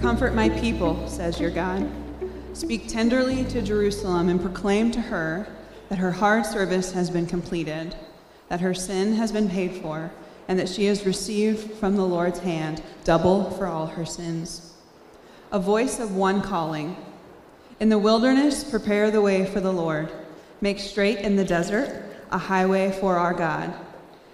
Comfort 0.00 0.32
my 0.32 0.48
people, 0.48 1.08
says 1.08 1.40
your 1.40 1.50
God. 1.50 1.90
Speak 2.52 2.86
tenderly 2.86 3.44
to 3.46 3.60
Jerusalem 3.60 4.28
and 4.28 4.40
proclaim 4.40 4.92
to 4.92 5.00
her 5.00 5.48
that 5.88 5.98
her 5.98 6.12
hard 6.12 6.46
service 6.46 6.92
has 6.92 7.10
been 7.10 7.26
completed, 7.26 7.96
that 8.48 8.60
her 8.60 8.74
sin 8.74 9.14
has 9.14 9.32
been 9.32 9.50
paid 9.50 9.82
for, 9.82 10.12
and 10.46 10.56
that 10.56 10.68
she 10.68 10.84
has 10.84 11.04
received 11.04 11.72
from 11.74 11.96
the 11.96 12.06
Lord's 12.06 12.38
hand 12.38 12.80
double 13.02 13.50
for 13.50 13.66
all 13.66 13.86
her 13.86 14.06
sins. 14.06 14.72
A 15.50 15.58
voice 15.58 15.98
of 15.98 16.14
one 16.14 16.42
calling 16.42 16.96
In 17.80 17.88
the 17.88 17.98
wilderness, 17.98 18.62
prepare 18.62 19.10
the 19.10 19.20
way 19.20 19.46
for 19.46 19.60
the 19.60 19.72
Lord. 19.72 20.12
Make 20.60 20.78
straight 20.78 21.18
in 21.18 21.34
the 21.34 21.44
desert 21.44 22.04
a 22.30 22.38
highway 22.38 22.92
for 22.92 23.16
our 23.16 23.34
God. 23.34 23.74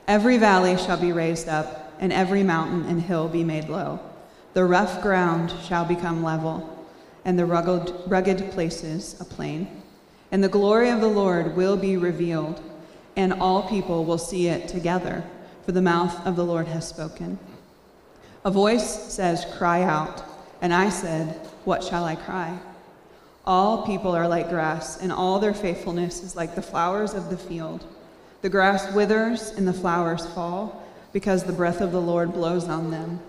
Every 0.07 0.37
valley 0.37 0.77
shall 0.77 1.01
be 1.01 1.13
raised 1.13 1.49
up, 1.49 1.91
and 2.01 2.13
every 2.13 2.43
mountain 2.43 2.85
and 2.85 3.01
hill 3.01 3.29
be 3.29 3.45
made 3.45 3.71
low. 3.71 3.99
The 4.55 4.65
rough 4.65 5.03
ground 5.03 5.53
shall 5.65 5.85
become 5.85 6.23
level, 6.23 6.87
and 7.25 7.37
the 7.37 7.45
rugged, 7.45 7.93
rugged 8.07 8.53
places 8.53 9.21
a 9.21 9.25
plain. 9.25 9.83
And 10.31 10.45
the 10.45 10.49
glory 10.49 10.91
of 10.91 11.01
the 11.01 11.09
Lord 11.09 11.57
will 11.57 11.77
be 11.77 11.97
revealed, 11.97 12.63
and 13.17 13.33
all 13.33 13.69
people 13.69 14.05
will 14.05 14.19
see 14.19 14.47
it 14.47 14.69
together, 14.69 15.25
for 15.67 15.73
the 15.73 15.83
mouth 15.83 16.25
of 16.25 16.37
the 16.37 16.45
Lord 16.45 16.69
has 16.69 16.89
spoken. 16.89 17.37
A 18.45 18.51
voice 18.51 19.13
says, 19.13 19.45
Cry 19.57 19.83
out. 19.83 20.23
And 20.63 20.73
I 20.73 20.89
said, 20.89 21.35
What 21.65 21.83
shall 21.83 22.05
I 22.05 22.15
cry? 22.15 22.57
All 23.45 23.85
people 23.85 24.13
are 24.13 24.29
like 24.29 24.51
grass, 24.51 25.01
and 25.01 25.11
all 25.11 25.41
their 25.41 25.53
faithfulness 25.53 26.23
is 26.23 26.37
like 26.37 26.55
the 26.55 26.63
flowers 26.63 27.13
of 27.13 27.29
the 27.29 27.37
field. 27.37 27.85
The 28.43 28.49
grass 28.51 28.93
withers 28.95 29.51
and 29.51 29.67
the 29.67 29.73
flowers 29.73 30.27
fall, 30.27 30.87
because 31.13 31.43
the 31.43 31.53
breath 31.53 31.81
of 31.81 31.91
the 31.91 32.01
Lord 32.01 32.33
blows 32.33 32.69
on 32.69 32.93
them. 32.93 33.21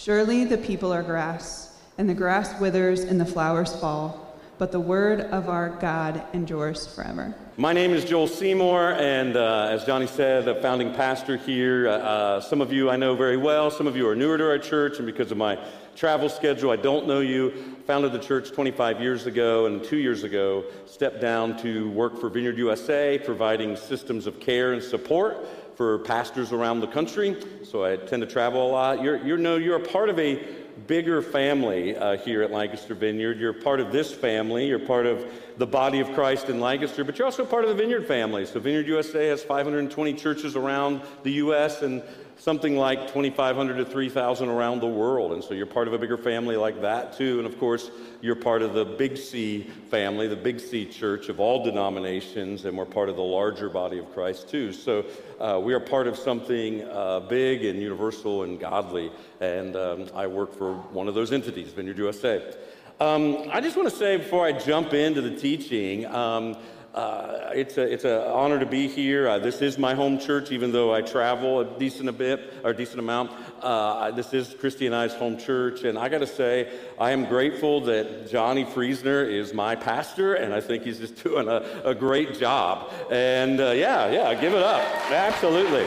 Surely 0.00 0.44
the 0.44 0.58
people 0.58 0.92
are 0.92 1.02
grass, 1.02 1.76
and 1.98 2.08
the 2.08 2.14
grass 2.14 2.60
withers 2.60 3.00
and 3.00 3.20
the 3.20 3.26
flowers 3.26 3.74
fall, 3.80 4.32
but 4.56 4.70
the 4.70 4.78
word 4.78 5.22
of 5.22 5.48
our 5.48 5.70
God 5.80 6.22
endures 6.32 6.86
forever. 6.94 7.34
My 7.56 7.72
name 7.72 7.90
is 7.90 8.04
Joel 8.04 8.28
Seymour, 8.28 8.92
and 8.92 9.36
uh, 9.36 9.66
as 9.68 9.84
Johnny 9.84 10.06
said, 10.06 10.44
the 10.44 10.54
founding 10.54 10.94
pastor 10.94 11.36
here. 11.36 11.88
Uh, 11.88 12.40
some 12.40 12.60
of 12.60 12.72
you 12.72 12.88
I 12.88 12.94
know 12.94 13.16
very 13.16 13.36
well, 13.36 13.72
some 13.72 13.88
of 13.88 13.96
you 13.96 14.06
are 14.08 14.14
newer 14.14 14.38
to 14.38 14.48
our 14.48 14.58
church, 14.58 14.98
and 14.98 15.04
because 15.04 15.32
of 15.32 15.36
my 15.36 15.58
travel 15.96 16.28
schedule. 16.28 16.70
I 16.70 16.76
don't 16.76 17.08
know 17.08 17.18
you. 17.18 17.50
Founded 17.88 18.12
the 18.12 18.20
church 18.20 18.52
25 18.52 19.00
years 19.00 19.26
ago, 19.26 19.66
and 19.66 19.82
two 19.82 19.96
years 19.96 20.22
ago, 20.22 20.64
stepped 20.86 21.20
down 21.20 21.56
to 21.62 21.90
work 21.90 22.20
for 22.20 22.28
Vineyard 22.28 22.56
USA, 22.56 23.18
providing 23.18 23.74
systems 23.74 24.28
of 24.28 24.38
care 24.38 24.74
and 24.74 24.80
support 24.80 25.44
for 25.78 26.00
pastors 26.00 26.50
around 26.50 26.80
the 26.80 26.88
country. 26.88 27.36
So 27.62 27.84
I 27.84 27.94
tend 27.94 28.20
to 28.22 28.26
travel 28.26 28.68
a 28.68 28.70
lot. 28.72 29.00
You're, 29.00 29.24
you 29.24 29.36
know, 29.36 29.54
you're 29.54 29.76
a 29.76 29.86
part 29.86 30.08
of 30.08 30.18
a 30.18 30.44
bigger 30.88 31.22
family 31.22 31.96
uh, 31.96 32.16
here 32.16 32.42
at 32.42 32.50
Lancaster 32.50 32.96
Vineyard. 32.96 33.38
You're 33.38 33.52
part 33.52 33.78
of 33.78 33.92
this 33.92 34.12
family. 34.12 34.66
You're 34.66 34.80
part 34.80 35.06
of 35.06 35.24
the 35.56 35.68
body 35.68 36.00
of 36.00 36.12
Christ 36.14 36.48
in 36.48 36.58
Lancaster, 36.58 37.04
but 37.04 37.16
you're 37.16 37.26
also 37.26 37.44
part 37.44 37.62
of 37.62 37.70
the 37.70 37.76
Vineyard 37.76 38.08
family. 38.08 38.44
So 38.44 38.58
Vineyard 38.58 38.88
USA 38.88 39.28
has 39.28 39.44
520 39.44 40.14
churches 40.14 40.56
around 40.56 41.00
the 41.22 41.30
U.S. 41.34 41.82
and 41.82 42.02
something 42.48 42.78
like 42.78 43.08
2,500 43.08 43.76
to 43.76 43.84
3,000 43.84 44.48
around 44.48 44.80
the 44.80 44.86
world. 44.86 45.32
And 45.32 45.44
so 45.44 45.52
you're 45.52 45.66
part 45.66 45.86
of 45.86 45.92
a 45.92 45.98
bigger 45.98 46.16
family 46.16 46.56
like 46.56 46.80
that, 46.80 47.12
too. 47.12 47.36
And 47.36 47.46
of 47.46 47.58
course, 47.58 47.90
you're 48.22 48.36
part 48.36 48.62
of 48.62 48.72
the 48.72 48.86
Big 48.86 49.18
C 49.18 49.64
family, 49.90 50.28
the 50.28 50.34
Big 50.34 50.58
C 50.58 50.86
church 50.86 51.28
of 51.28 51.40
all 51.40 51.62
denominations, 51.62 52.64
and 52.64 52.78
we're 52.78 52.86
part 52.86 53.10
of 53.10 53.16
the 53.16 53.22
larger 53.22 53.68
body 53.68 53.98
of 53.98 54.10
Christ, 54.14 54.48
too. 54.48 54.72
So 54.72 55.04
uh, 55.38 55.60
we 55.62 55.74
are 55.74 55.80
part 55.80 56.06
of 56.06 56.16
something 56.16 56.84
uh, 56.84 57.20
big 57.20 57.66
and 57.66 57.82
universal 57.82 58.44
and 58.44 58.58
godly. 58.58 59.12
And 59.40 59.76
um, 59.76 60.08
I 60.14 60.26
work 60.26 60.56
for 60.56 60.72
one 60.72 61.06
of 61.06 61.14
those 61.14 61.32
entities, 61.32 61.68
Vineyard 61.72 61.98
USA. 61.98 62.50
Um, 62.98 63.50
I 63.52 63.60
just 63.60 63.76
want 63.76 63.90
to 63.90 63.94
say 63.94 64.16
before 64.16 64.46
I 64.46 64.52
jump 64.52 64.94
into 64.94 65.20
the 65.20 65.36
teaching, 65.36 66.06
um, 66.06 66.56
uh, 66.94 67.50
it's 67.54 67.76
an 67.76 67.88
it's 67.88 68.04
a 68.04 68.28
honor 68.32 68.58
to 68.58 68.66
be 68.66 68.88
here. 68.88 69.28
Uh, 69.28 69.38
this 69.38 69.60
is 69.60 69.78
my 69.78 69.94
home 69.94 70.18
church, 70.18 70.50
even 70.50 70.72
though 70.72 70.92
I 70.92 71.02
travel 71.02 71.60
a 71.60 71.78
decent 71.78 72.08
a 72.08 72.12
bit 72.12 72.54
or 72.64 72.70
a 72.70 72.76
decent 72.76 72.98
amount. 72.98 73.30
Uh, 73.60 74.10
this 74.10 74.32
is 74.32 74.54
Christy 74.58 74.86
and 74.86 74.94
I's 74.94 75.14
home 75.14 75.36
church, 75.36 75.84
and 75.84 75.98
I 75.98 76.08
got 76.08 76.18
to 76.18 76.26
say, 76.26 76.72
I 76.98 77.10
am 77.10 77.26
grateful 77.26 77.82
that 77.82 78.30
Johnny 78.30 78.64
Friesner 78.64 79.30
is 79.30 79.52
my 79.52 79.76
pastor, 79.76 80.34
and 80.34 80.54
I 80.54 80.60
think 80.60 80.84
he's 80.84 80.98
just 80.98 81.22
doing 81.22 81.48
a, 81.48 81.64
a 81.84 81.94
great 81.94 82.38
job. 82.38 82.90
And 83.10 83.60
uh, 83.60 83.70
yeah, 83.70 84.10
yeah, 84.10 84.34
give 84.34 84.54
it 84.54 84.62
up, 84.62 84.82
absolutely. 85.10 85.86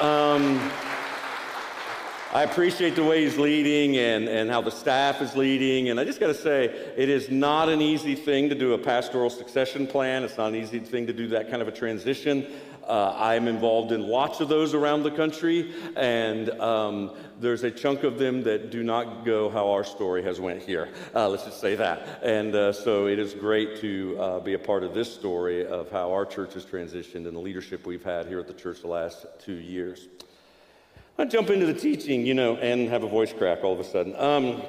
Um, 0.00 0.58
I 2.34 2.44
appreciate 2.44 2.96
the 2.96 3.04
way 3.04 3.24
he's 3.24 3.36
leading 3.36 3.98
and, 3.98 4.26
and 4.26 4.50
how 4.50 4.62
the 4.62 4.70
staff 4.70 5.20
is 5.20 5.36
leading. 5.36 5.90
And 5.90 6.00
I 6.00 6.04
just 6.04 6.18
got 6.18 6.28
to 6.28 6.34
say, 6.34 6.64
it 6.96 7.10
is 7.10 7.30
not 7.30 7.68
an 7.68 7.82
easy 7.82 8.14
thing 8.14 8.48
to 8.48 8.54
do 8.54 8.72
a 8.72 8.78
pastoral 8.78 9.28
succession 9.28 9.86
plan. 9.86 10.24
It's 10.24 10.38
not 10.38 10.48
an 10.48 10.54
easy 10.54 10.78
thing 10.78 11.06
to 11.08 11.12
do 11.12 11.28
that 11.28 11.50
kind 11.50 11.60
of 11.60 11.68
a 11.68 11.72
transition. 11.72 12.46
Uh, 12.88 13.14
I'm 13.18 13.48
involved 13.48 13.92
in 13.92 14.08
lots 14.08 14.40
of 14.40 14.48
those 14.48 14.72
around 14.72 15.02
the 15.02 15.10
country, 15.10 15.74
and 15.94 16.48
um, 16.58 17.14
there's 17.38 17.64
a 17.64 17.70
chunk 17.70 18.02
of 18.02 18.18
them 18.18 18.42
that 18.44 18.70
do 18.70 18.82
not 18.82 19.26
go 19.26 19.50
how 19.50 19.70
our 19.70 19.84
story 19.84 20.22
has 20.22 20.40
went 20.40 20.62
here. 20.62 20.88
Uh, 21.14 21.28
let's 21.28 21.44
just 21.44 21.60
say 21.60 21.74
that. 21.74 22.22
And 22.22 22.54
uh, 22.54 22.72
so 22.72 23.08
it 23.08 23.18
is 23.18 23.34
great 23.34 23.78
to 23.82 24.16
uh, 24.18 24.40
be 24.40 24.54
a 24.54 24.58
part 24.58 24.84
of 24.84 24.94
this 24.94 25.12
story 25.12 25.66
of 25.66 25.90
how 25.90 26.10
our 26.10 26.24
church 26.24 26.54
has 26.54 26.64
transitioned 26.64 27.26
and 27.26 27.36
the 27.36 27.40
leadership 27.40 27.86
we've 27.86 28.02
had 28.02 28.24
here 28.24 28.40
at 28.40 28.46
the 28.46 28.54
church 28.54 28.80
the 28.80 28.88
last 28.88 29.26
two 29.38 29.56
years. 29.56 30.08
I 31.18 31.26
jump 31.26 31.50
into 31.50 31.66
the 31.66 31.74
teaching, 31.74 32.24
you 32.24 32.32
know, 32.32 32.56
and 32.56 32.88
have 32.88 33.02
a 33.04 33.08
voice 33.08 33.34
crack 33.34 33.62
all 33.64 33.74
of 33.74 33.80
a 33.80 33.84
sudden. 33.84 34.16
Um, 34.16 34.62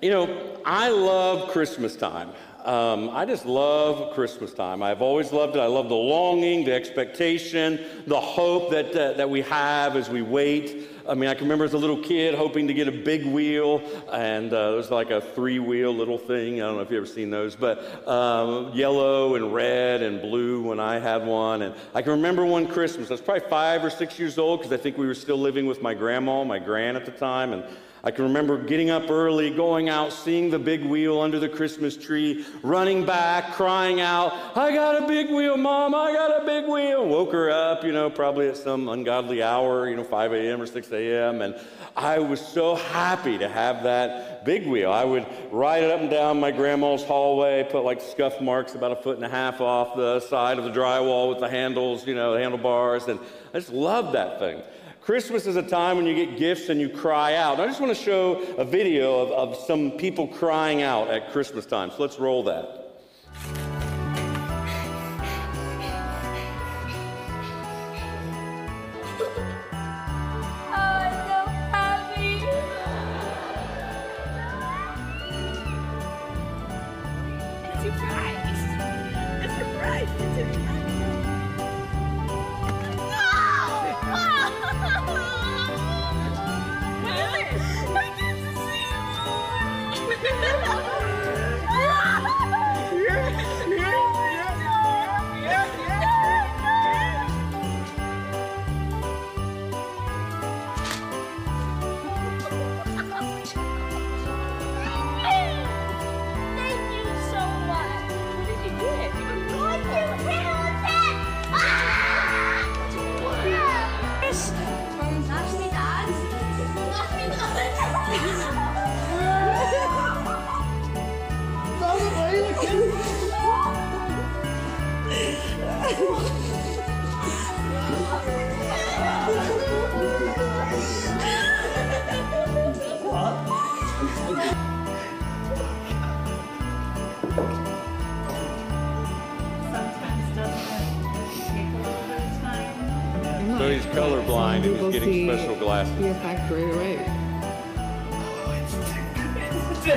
you 0.00 0.10
know, 0.10 0.60
I 0.64 0.88
love 0.90 1.50
Christmas 1.50 1.96
time. 1.96 2.30
Um, 2.64 3.10
I 3.10 3.24
just 3.24 3.46
love 3.46 4.14
Christmas 4.14 4.54
time. 4.54 4.80
I've 4.80 5.02
always 5.02 5.32
loved 5.32 5.56
it. 5.56 5.58
I 5.58 5.66
love 5.66 5.88
the 5.88 5.96
longing, 5.96 6.64
the 6.64 6.72
expectation, 6.72 7.80
the 8.06 8.20
hope 8.20 8.70
that, 8.70 8.94
uh, 8.94 9.14
that 9.14 9.28
we 9.28 9.40
have 9.42 9.96
as 9.96 10.08
we 10.08 10.22
wait 10.22 10.89
I 11.08 11.14
mean, 11.14 11.28
I 11.28 11.34
can 11.34 11.44
remember 11.44 11.64
as 11.64 11.72
a 11.72 11.78
little 11.78 11.98
kid 11.98 12.34
hoping 12.34 12.68
to 12.68 12.74
get 12.74 12.88
a 12.88 12.92
big 12.92 13.24
wheel, 13.26 13.82
and 14.12 14.52
uh, 14.52 14.72
it 14.72 14.76
was 14.76 14.90
like 14.90 15.10
a 15.10 15.20
three 15.20 15.58
wheel 15.58 15.94
little 15.94 16.18
thing. 16.18 16.60
I 16.60 16.66
don't 16.66 16.76
know 16.76 16.82
if 16.82 16.90
you've 16.90 16.98
ever 16.98 17.06
seen 17.06 17.30
those, 17.30 17.56
but 17.56 18.06
um, 18.08 18.72
yellow 18.74 19.34
and 19.34 19.54
red 19.54 20.02
and 20.02 20.20
blue 20.20 20.62
when 20.62 20.80
I 20.80 20.98
had 20.98 21.26
one. 21.26 21.62
And 21.62 21.74
I 21.94 22.02
can 22.02 22.12
remember 22.12 22.44
one 22.44 22.66
Christmas, 22.66 23.10
I 23.10 23.14
was 23.14 23.20
probably 23.20 23.48
five 23.48 23.84
or 23.84 23.90
six 23.90 24.18
years 24.18 24.38
old 24.38 24.60
because 24.60 24.72
I 24.72 24.76
think 24.76 24.98
we 24.98 25.06
were 25.06 25.14
still 25.14 25.38
living 25.38 25.66
with 25.66 25.82
my 25.82 25.94
grandma, 25.94 26.44
my 26.44 26.58
gran 26.58 26.96
at 26.96 27.04
the 27.04 27.12
time. 27.12 27.52
And 27.52 27.64
I 28.02 28.10
can 28.10 28.24
remember 28.24 28.56
getting 28.56 28.88
up 28.88 29.10
early, 29.10 29.50
going 29.50 29.90
out, 29.90 30.12
seeing 30.12 30.48
the 30.48 30.58
big 30.58 30.82
wheel 30.82 31.20
under 31.20 31.38
the 31.38 31.50
Christmas 31.50 31.98
tree, 31.98 32.46
running 32.62 33.04
back, 33.04 33.52
crying 33.52 34.00
out, 34.00 34.32
I 34.56 34.72
got 34.72 35.02
a 35.02 35.06
big 35.06 35.28
wheel, 35.28 35.58
Mom, 35.58 35.94
I 35.94 36.12
got 36.12 36.42
a 36.42 36.46
big 36.46 36.66
wheel. 36.66 37.06
Woke 37.06 37.32
her 37.32 37.50
up, 37.50 37.84
you 37.84 37.92
know, 37.92 38.08
probably 38.08 38.48
at 38.48 38.56
some 38.56 38.88
ungodly 38.88 39.42
hour, 39.42 39.86
you 39.88 39.96
know, 39.96 40.04
5 40.04 40.32
a.m. 40.32 40.62
or 40.62 40.66
6 40.66 40.92
a.m. 40.92 41.42
And 41.42 41.54
I 41.94 42.18
was 42.18 42.40
so 42.40 42.74
happy 42.74 43.36
to 43.36 43.48
have 43.48 43.82
that 43.82 44.46
big 44.46 44.66
wheel. 44.66 44.90
I 44.90 45.04
would 45.04 45.26
ride 45.52 45.82
it 45.82 45.90
up 45.90 46.00
and 46.00 46.10
down 46.10 46.40
my 46.40 46.52
grandma's 46.52 47.04
hallway, 47.04 47.68
put 47.70 47.84
like 47.84 48.00
scuff 48.00 48.40
marks 48.40 48.74
about 48.74 48.92
a 48.92 48.96
foot 48.96 49.16
and 49.16 49.26
a 49.26 49.28
half 49.28 49.60
off 49.60 49.94
the 49.94 50.20
side 50.20 50.58
of 50.58 50.64
the 50.64 50.70
drywall 50.70 51.28
with 51.28 51.40
the 51.40 51.50
handles, 51.50 52.06
you 52.06 52.14
know, 52.14 52.32
the 52.32 52.40
handlebars. 52.40 53.08
And 53.08 53.20
I 53.52 53.58
just 53.58 53.72
loved 53.72 54.14
that 54.14 54.38
thing. 54.38 54.62
Christmas 55.02 55.46
is 55.46 55.56
a 55.56 55.62
time 55.62 55.96
when 55.96 56.06
you 56.06 56.14
get 56.14 56.38
gifts 56.38 56.68
and 56.68 56.80
you 56.80 56.88
cry 56.88 57.34
out. 57.34 57.58
I 57.58 57.66
just 57.66 57.80
want 57.80 57.96
to 57.96 58.02
show 58.02 58.42
a 58.58 58.64
video 58.64 59.20
of, 59.20 59.50
of 59.50 59.56
some 59.64 59.92
people 59.92 60.28
crying 60.28 60.82
out 60.82 61.08
at 61.08 61.32
Christmas 61.32 61.64
time. 61.64 61.90
So 61.90 61.96
let's 61.98 62.18
roll 62.18 62.42
that. 62.44 62.79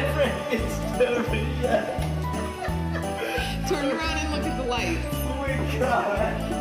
It's 0.06 0.98
different. 0.98 1.48
Yeah. 1.62 1.86
Turn 3.68 3.86
around 3.86 4.18
and 4.18 4.34
look 4.34 4.44
at 4.44 4.58
the 4.58 4.68
lights. 4.68 5.00
Oh 5.14 5.36
my 5.40 5.80
god. 5.80 6.54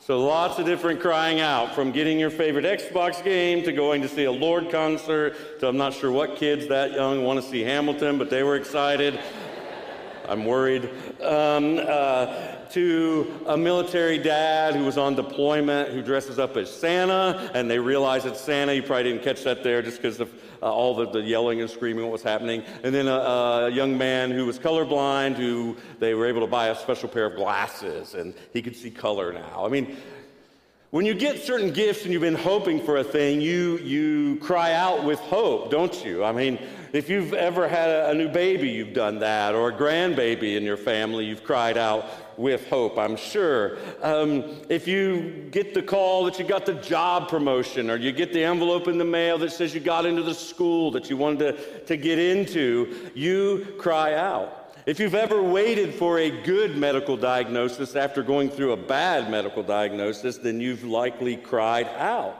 So 0.00 0.24
lots 0.24 0.58
of 0.58 0.66
different 0.66 1.00
crying 1.00 1.40
out 1.40 1.74
from 1.74 1.90
getting 1.90 2.20
your 2.20 2.30
favorite 2.30 2.64
Xbox 2.64 3.24
game 3.24 3.64
to 3.64 3.72
going 3.72 4.00
to 4.02 4.08
see 4.08 4.24
a 4.24 4.32
Lorde 4.32 4.70
concert 4.70 5.58
to 5.60 5.68
I'm 5.68 5.76
not 5.76 5.94
sure 5.94 6.12
what 6.12 6.36
kids 6.36 6.68
that 6.68 6.92
young 6.92 7.24
want 7.24 7.42
to 7.42 7.48
see 7.48 7.62
Hamilton, 7.62 8.16
but 8.16 8.30
they 8.30 8.44
were 8.44 8.54
excited. 8.54 9.18
I'm 10.28 10.44
worried. 10.44 10.88
Um, 11.20 11.80
uh, 11.84 12.54
to 12.74 13.40
a 13.46 13.56
military 13.56 14.18
dad 14.18 14.74
who 14.74 14.84
was 14.84 14.98
on 14.98 15.14
deployment 15.14 15.90
who 15.90 16.02
dresses 16.02 16.40
up 16.40 16.56
as 16.56 16.68
Santa, 16.68 17.50
and 17.54 17.70
they 17.70 17.78
realize 17.78 18.24
it's 18.24 18.40
Santa. 18.40 18.74
You 18.74 18.82
probably 18.82 19.04
didn't 19.04 19.22
catch 19.22 19.44
that 19.44 19.62
there 19.62 19.80
just 19.80 20.02
because 20.02 20.18
of 20.18 20.32
uh, 20.64 20.72
all 20.72 20.94
the, 20.94 21.10
the, 21.10 21.20
yelling 21.20 21.60
and 21.60 21.68
screaming, 21.68 22.04
what 22.04 22.12
was 22.12 22.22
happening. 22.22 22.64
And 22.82 22.94
then 22.94 23.06
a, 23.06 23.12
a, 23.12 23.70
young 23.70 23.98
man 23.98 24.30
who 24.30 24.46
was 24.46 24.58
colorblind 24.58 25.34
who 25.34 25.76
they 25.98 26.14
were 26.14 26.26
able 26.26 26.40
to 26.40 26.46
buy 26.46 26.68
a 26.68 26.76
special 26.76 27.08
pair 27.08 27.26
of 27.26 27.36
glasses, 27.36 28.14
and 28.14 28.32
he 28.54 28.62
could 28.62 28.74
see 28.74 28.90
color 28.90 29.32
now. 29.32 29.66
I 29.66 29.68
mean, 29.68 29.94
when 30.90 31.04
you 31.04 31.12
get 31.12 31.42
certain 31.42 31.72
gifts 31.72 32.04
and 32.04 32.12
you've 32.12 32.22
been 32.22 32.34
hoping 32.34 32.80
for 32.80 32.96
a 32.96 33.04
thing, 33.04 33.42
you, 33.42 33.78
you 33.78 34.36
cry 34.36 34.72
out 34.72 35.04
with 35.04 35.18
hope, 35.18 35.70
don't 35.70 36.02
you? 36.02 36.24
I 36.24 36.32
mean, 36.32 36.58
if 36.94 37.10
you've 37.10 37.34
ever 37.34 37.68
had 37.68 37.90
a, 37.90 38.10
a 38.10 38.14
new 38.14 38.28
baby, 38.28 38.70
you've 38.70 38.94
done 38.94 39.18
that, 39.18 39.54
or 39.54 39.68
a 39.68 39.72
grandbaby 39.72 40.56
in 40.56 40.62
your 40.62 40.78
family, 40.78 41.26
you've 41.26 41.44
cried 41.44 41.76
out 41.76 42.06
with 42.36 42.68
hope, 42.68 42.98
I'm 42.98 43.16
sure. 43.16 43.78
Um, 44.02 44.62
if 44.68 44.86
you 44.88 45.48
get 45.50 45.74
the 45.74 45.82
call 45.82 46.24
that 46.24 46.38
you 46.38 46.44
got 46.44 46.66
the 46.66 46.74
job 46.74 47.28
promotion, 47.28 47.90
or 47.90 47.96
you 47.96 48.12
get 48.12 48.32
the 48.32 48.44
envelope 48.44 48.88
in 48.88 48.98
the 48.98 49.04
mail 49.04 49.38
that 49.38 49.52
says 49.52 49.74
you 49.74 49.80
got 49.80 50.06
into 50.06 50.22
the 50.22 50.34
school 50.34 50.90
that 50.92 51.10
you 51.10 51.16
wanted 51.16 51.56
to, 51.56 51.84
to 51.86 51.96
get 51.96 52.18
into, 52.18 53.10
you 53.14 53.74
cry 53.78 54.14
out. 54.14 54.60
If 54.86 55.00
you've 55.00 55.14
ever 55.14 55.42
waited 55.42 55.94
for 55.94 56.18
a 56.18 56.42
good 56.42 56.76
medical 56.76 57.16
diagnosis 57.16 57.96
after 57.96 58.22
going 58.22 58.50
through 58.50 58.72
a 58.72 58.76
bad 58.76 59.30
medical 59.30 59.62
diagnosis, 59.62 60.36
then 60.36 60.60
you've 60.60 60.84
likely 60.84 61.36
cried 61.36 61.88
out. 61.96 62.36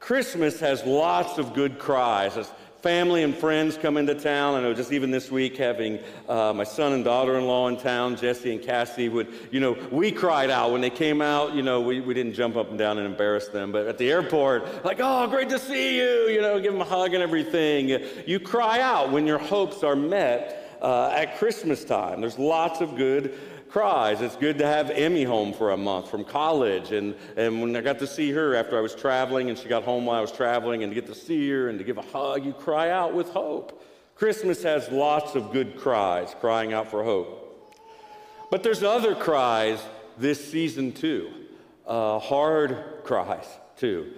Christmas 0.00 0.60
has 0.60 0.84
lots 0.84 1.38
of 1.38 1.54
good 1.54 1.78
cries. 1.78 2.36
As 2.36 2.50
family 2.86 3.24
and 3.24 3.34
friends 3.34 3.76
come 3.76 3.96
into 3.96 4.14
town, 4.14 4.54
I 4.54 4.60
know 4.60 4.72
just 4.72 4.92
even 4.92 5.10
this 5.10 5.28
week 5.28 5.56
having 5.56 5.98
uh, 6.28 6.52
my 6.52 6.62
son 6.62 6.92
and 6.92 7.02
daughter-in-law 7.02 7.66
in 7.66 7.78
town, 7.78 8.14
Jesse 8.14 8.52
and 8.52 8.62
Cassie 8.62 9.08
would, 9.08 9.26
you 9.50 9.58
know, 9.58 9.76
we 9.90 10.12
cried 10.12 10.50
out 10.50 10.70
when 10.70 10.80
they 10.80 10.90
came 10.90 11.20
out. 11.20 11.52
You 11.52 11.62
know, 11.62 11.80
we, 11.80 12.00
we 12.00 12.14
didn't 12.14 12.34
jump 12.34 12.54
up 12.54 12.68
and 12.68 12.78
down 12.78 12.98
and 12.98 13.04
embarrass 13.04 13.48
them, 13.48 13.72
but 13.72 13.88
at 13.88 13.98
the 13.98 14.08
airport, 14.08 14.84
like, 14.84 14.98
oh, 15.00 15.26
great 15.26 15.48
to 15.48 15.58
see 15.58 15.98
you, 15.98 16.28
you 16.28 16.40
know, 16.40 16.60
give 16.60 16.72
them 16.72 16.80
a 16.80 16.84
hug 16.84 17.12
and 17.12 17.24
everything. 17.24 17.88
You 18.24 18.38
cry 18.38 18.80
out 18.80 19.10
when 19.10 19.26
your 19.26 19.38
hopes 19.38 19.82
are 19.82 19.96
met 19.96 20.78
uh, 20.80 21.08
at 21.08 21.38
Christmas 21.38 21.84
time. 21.84 22.20
There's 22.20 22.38
lots 22.38 22.80
of 22.80 22.94
good 22.94 23.36
cries. 23.68 24.20
It's 24.20 24.36
good 24.36 24.58
to 24.58 24.66
have 24.66 24.90
Emmy 24.90 25.24
home 25.24 25.52
for 25.52 25.72
a 25.72 25.76
month 25.76 26.10
from 26.10 26.24
college. 26.24 26.92
And, 26.92 27.14
and 27.36 27.60
when 27.60 27.74
I 27.76 27.80
got 27.80 27.98
to 28.00 28.06
see 28.06 28.30
her 28.32 28.54
after 28.54 28.78
I 28.78 28.80
was 28.80 28.94
traveling 28.94 29.50
and 29.50 29.58
she 29.58 29.68
got 29.68 29.84
home 29.84 30.06
while 30.06 30.18
I 30.18 30.20
was 30.20 30.32
traveling 30.32 30.82
and 30.82 30.90
to 30.90 30.94
get 30.94 31.06
to 31.06 31.14
see 31.14 31.50
her 31.50 31.68
and 31.68 31.78
to 31.78 31.84
give 31.84 31.98
a 31.98 32.02
hug, 32.02 32.44
you 32.44 32.52
cry 32.52 32.90
out 32.90 33.14
with 33.14 33.30
hope. 33.30 33.82
Christmas 34.14 34.62
has 34.62 34.90
lots 34.90 35.34
of 35.34 35.52
good 35.52 35.76
cries, 35.76 36.34
crying 36.40 36.72
out 36.72 36.90
for 36.90 37.04
hope. 37.04 37.42
But 38.50 38.62
there's 38.62 38.82
other 38.82 39.14
cries 39.14 39.82
this 40.16 40.50
season 40.50 40.92
too, 40.92 41.30
uh, 41.86 42.18
hard 42.18 43.02
cries 43.04 43.46
too. 43.76 44.12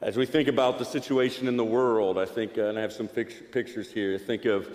As 0.00 0.16
we 0.16 0.26
think 0.26 0.48
about 0.48 0.78
the 0.78 0.84
situation 0.84 1.46
in 1.46 1.56
the 1.56 1.64
world, 1.64 2.18
I 2.18 2.24
think, 2.24 2.56
uh, 2.56 2.64
and 2.64 2.78
I 2.78 2.80
have 2.80 2.92
some 2.92 3.08
pictures 3.08 3.92
here, 3.92 4.18
think 4.18 4.46
of 4.46 4.68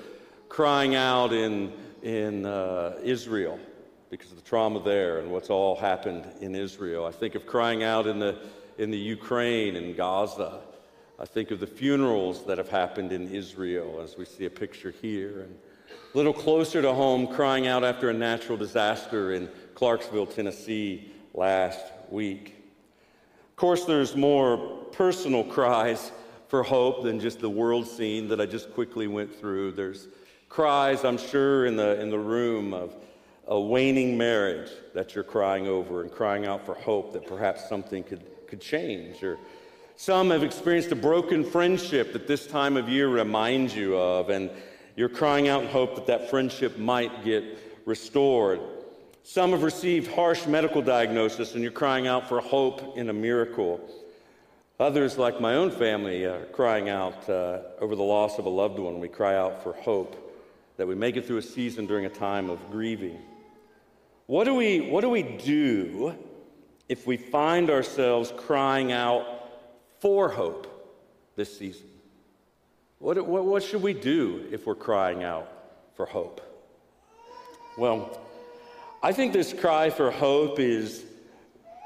crying 0.47 0.95
out 0.95 1.33
in, 1.33 1.73
in 2.03 2.45
uh, 2.45 2.97
Israel 3.03 3.59
because 4.09 4.31
of 4.31 4.37
the 4.37 4.43
trauma 4.43 4.81
there 4.81 5.19
and 5.19 5.31
what's 5.31 5.49
all 5.49 5.75
happened 5.75 6.25
in 6.39 6.55
Israel. 6.55 7.05
I 7.05 7.11
think 7.11 7.35
of 7.35 7.45
crying 7.45 7.83
out 7.83 8.07
in 8.07 8.19
the, 8.19 8.37
in 8.77 8.91
the 8.91 8.97
Ukraine 8.97 9.75
and 9.75 9.95
Gaza. 9.95 10.61
I 11.19 11.25
think 11.25 11.51
of 11.51 11.59
the 11.59 11.67
funerals 11.67 12.45
that 12.45 12.57
have 12.57 12.69
happened 12.69 13.11
in 13.11 13.29
Israel, 13.29 13.99
as 14.01 14.17
we 14.17 14.25
see 14.25 14.45
a 14.45 14.49
picture 14.49 14.91
here. 14.91 15.41
And 15.41 15.57
a 16.13 16.17
little 16.17 16.33
closer 16.33 16.81
to 16.81 16.93
home, 16.93 17.27
crying 17.27 17.67
out 17.67 17.83
after 17.83 18.09
a 18.09 18.13
natural 18.13 18.57
disaster 18.57 19.33
in 19.33 19.49
Clarksville, 19.75 20.27
Tennessee 20.27 21.11
last 21.33 21.83
week. 22.09 22.55
Of 23.49 23.55
course, 23.55 23.85
there's 23.85 24.15
more 24.15 24.57
personal 24.91 25.43
cries 25.43 26.11
for 26.47 26.63
hope 26.63 27.03
than 27.03 27.19
just 27.19 27.39
the 27.39 27.49
world 27.49 27.87
scene 27.87 28.27
that 28.29 28.39
I 28.39 28.45
just 28.45 28.71
quickly 28.73 29.07
went 29.07 29.35
through. 29.37 29.73
There's 29.73 30.07
cries, 30.47 31.03
I'm 31.03 31.17
sure, 31.17 31.65
in 31.65 31.75
the, 31.75 31.99
in 31.99 32.09
the 32.09 32.19
room 32.19 32.73
of 32.73 32.95
a 33.47 33.59
waning 33.59 34.17
marriage 34.17 34.69
that 34.93 35.15
you're 35.15 35.23
crying 35.23 35.67
over 35.67 36.01
and 36.01 36.11
crying 36.11 36.45
out 36.45 36.65
for 36.65 36.73
hope 36.73 37.13
that 37.13 37.25
perhaps 37.25 37.67
something 37.69 38.03
could, 38.03 38.23
could 38.47 38.59
change. 38.59 39.23
Or 39.23 39.37
some 39.95 40.29
have 40.31 40.43
experienced 40.43 40.91
a 40.91 40.95
broken 40.95 41.43
friendship 41.43 42.13
that 42.13 42.27
this 42.27 42.45
time 42.45 42.75
of 42.75 42.89
year 42.89 43.07
reminds 43.07 43.75
you 43.75 43.97
of, 43.97 44.29
and 44.29 44.49
you're 44.95 45.09
crying 45.09 45.47
out 45.47 45.63
in 45.63 45.69
hope 45.69 45.95
that 45.95 46.07
that 46.07 46.29
friendship 46.29 46.77
might 46.77 47.23
get 47.23 47.43
restored. 47.85 48.59
Some 49.23 49.51
have 49.51 49.63
received 49.63 50.11
harsh 50.11 50.45
medical 50.45 50.81
diagnosis, 50.81 51.53
and 51.53 51.63
you're 51.63 51.71
crying 51.71 52.05
out 52.05 52.27
for 52.27 52.41
hope 52.41 52.97
in 52.97 53.09
a 53.09 53.13
miracle. 53.13 53.79
Others, 54.79 55.17
like 55.17 55.39
my 55.39 55.55
own 55.55 55.71
family, 55.71 56.25
are 56.25 56.45
crying 56.47 56.89
out 56.89 57.29
uh, 57.29 57.59
over 57.79 57.95
the 57.95 58.03
loss 58.03 58.39
of 58.39 58.45
a 58.45 58.49
loved 58.49 58.77
one. 58.77 58.99
We 58.99 59.07
cry 59.07 59.35
out 59.35 59.63
for 59.63 59.73
hope 59.73 60.15
that 60.77 60.87
we 60.87 60.95
make 60.95 61.15
it 61.15 61.25
through 61.25 61.37
a 61.37 61.41
season 61.41 61.87
during 61.87 62.05
a 62.05 62.09
time 62.09 62.49
of 62.49 62.59
grieving. 62.69 63.19
What 64.27 64.43
do 64.43 64.53
we, 64.53 64.81
what 64.81 65.01
do, 65.01 65.09
we 65.09 65.23
do 65.23 66.13
if 66.89 67.07
we 67.07 67.15
find 67.15 67.69
ourselves 67.69 68.33
crying 68.35 68.91
out 68.91 69.25
for 69.99 70.29
hope 70.29 70.67
this 71.37 71.57
season? 71.57 71.87
What, 72.99 73.25
what, 73.25 73.45
what 73.45 73.63
should 73.63 73.81
we 73.81 73.93
do 73.93 74.45
if 74.51 74.67
we're 74.67 74.75
crying 74.75 75.23
out 75.23 75.49
for 75.95 76.05
hope? 76.05 76.41
Well, 77.77 78.19
I 79.01 79.13
think 79.13 79.31
this 79.31 79.53
cry 79.53 79.89
for 79.89 80.11
hope 80.11 80.59
is 80.59 81.05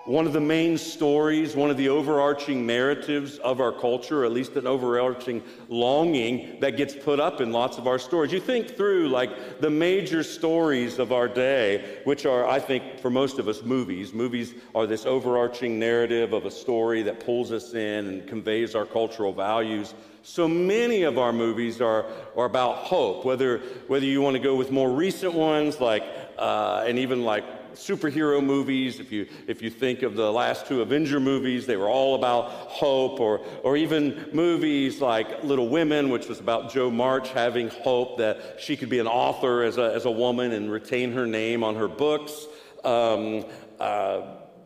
one 0.05 0.25
of 0.25 0.33
the 0.33 0.41
main 0.41 0.77
stories, 0.77 1.55
one 1.55 1.69
of 1.69 1.77
the 1.77 1.89
overarching 1.89 2.65
narratives 2.65 3.37
of 3.39 3.61
our 3.61 3.71
culture, 3.71 4.25
at 4.25 4.31
least 4.31 4.55
an 4.55 4.65
overarching 4.65 5.43
longing 5.69 6.59
that 6.59 6.75
gets 6.75 6.95
put 6.95 7.19
up 7.19 7.39
in 7.39 7.51
lots 7.51 7.77
of 7.77 7.87
our 7.87 7.99
stories. 7.99 8.31
You 8.31 8.39
think 8.39 8.75
through 8.75 9.09
like 9.09 9.61
the 9.61 9.69
major 9.69 10.23
stories 10.23 10.97
of 10.97 11.11
our 11.11 11.27
day, 11.27 11.99
which 12.05 12.25
are, 12.25 12.47
I 12.47 12.59
think, 12.59 12.99
for 12.99 13.11
most 13.11 13.37
of 13.37 13.47
us, 13.47 13.61
movies. 13.61 14.11
Movies 14.11 14.55
are 14.73 14.87
this 14.87 15.05
overarching 15.05 15.77
narrative 15.77 16.33
of 16.33 16.45
a 16.45 16.51
story 16.51 17.03
that 17.03 17.23
pulls 17.23 17.51
us 17.51 17.73
in 17.73 18.07
and 18.07 18.27
conveys 18.27 18.73
our 18.73 18.85
cultural 18.85 19.33
values. 19.33 19.93
So 20.23 20.47
many 20.47 21.03
of 21.03 21.17
our 21.17 21.33
movies 21.33 21.79
are, 21.79 22.05
are 22.35 22.45
about 22.45 22.77
hope, 22.77 23.23
whether, 23.23 23.59
whether 23.87 24.05
you 24.05 24.21
want 24.21 24.35
to 24.35 24.41
go 24.41 24.55
with 24.55 24.71
more 24.71 24.91
recent 24.91 25.33
ones, 25.33 25.79
like, 25.79 26.03
uh, 26.37 26.85
and 26.87 26.97
even 26.97 27.23
like 27.23 27.43
superhero 27.73 28.43
movies, 28.43 28.99
if 28.99 29.11
you, 29.11 29.27
if 29.47 29.61
you 29.61 29.69
think 29.69 30.01
of 30.01 30.15
the 30.15 30.31
last 30.31 30.67
two 30.67 30.81
Avenger 30.81 31.19
movies, 31.19 31.65
they 31.65 31.77
were 31.77 31.89
all 31.89 32.15
about 32.15 32.49
hope, 32.51 33.19
or, 33.19 33.39
or 33.63 33.77
even 33.77 34.29
movies 34.33 35.01
like 35.01 35.43
Little 35.43 35.69
Women, 35.69 36.09
which 36.09 36.27
was 36.27 36.39
about 36.39 36.71
Jo 36.71 36.89
March 36.91 37.29
having 37.29 37.69
hope 37.69 38.17
that 38.17 38.57
she 38.59 38.77
could 38.77 38.89
be 38.89 38.99
an 38.99 39.07
author 39.07 39.63
as 39.63 39.77
a, 39.77 39.93
as 39.93 40.05
a 40.05 40.11
woman 40.11 40.51
and 40.51 40.71
retain 40.71 41.11
her 41.13 41.25
name 41.25 41.63
on 41.63 41.75
her 41.75 41.87
books. 41.87 42.45
Um, 42.83 43.45
uh, 43.79 44.21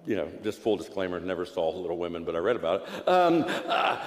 you 0.06 0.16
know, 0.16 0.30
just 0.44 0.60
full 0.60 0.78
disclaimer, 0.78 1.20
never 1.20 1.46
saw 1.46 1.70
Little 1.70 1.98
Women, 1.98 2.26
but 2.26 2.36
I 2.36 2.40
read 2.40 2.56
about 2.56 2.84
it. 2.84 3.08
Um, 3.08 3.46
uh, 3.68 4.04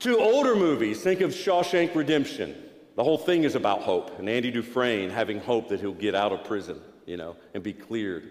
to 0.00 0.18
older 0.18 0.54
movies, 0.54 1.00
think 1.00 1.22
of 1.22 1.30
Shawshank 1.30 1.94
Redemption. 1.94 2.54
The 2.96 3.04
whole 3.04 3.18
thing 3.18 3.44
is 3.44 3.54
about 3.54 3.82
hope, 3.82 4.18
and 4.18 4.28
Andy 4.28 4.50
Dufresne 4.50 5.10
having 5.10 5.40
hope 5.40 5.68
that 5.68 5.80
he'll 5.80 5.92
get 5.92 6.14
out 6.14 6.32
of 6.32 6.44
prison 6.44 6.80
you 7.06 7.16
know, 7.16 7.36
and 7.54 7.62
be 7.62 7.72
cleared. 7.72 8.26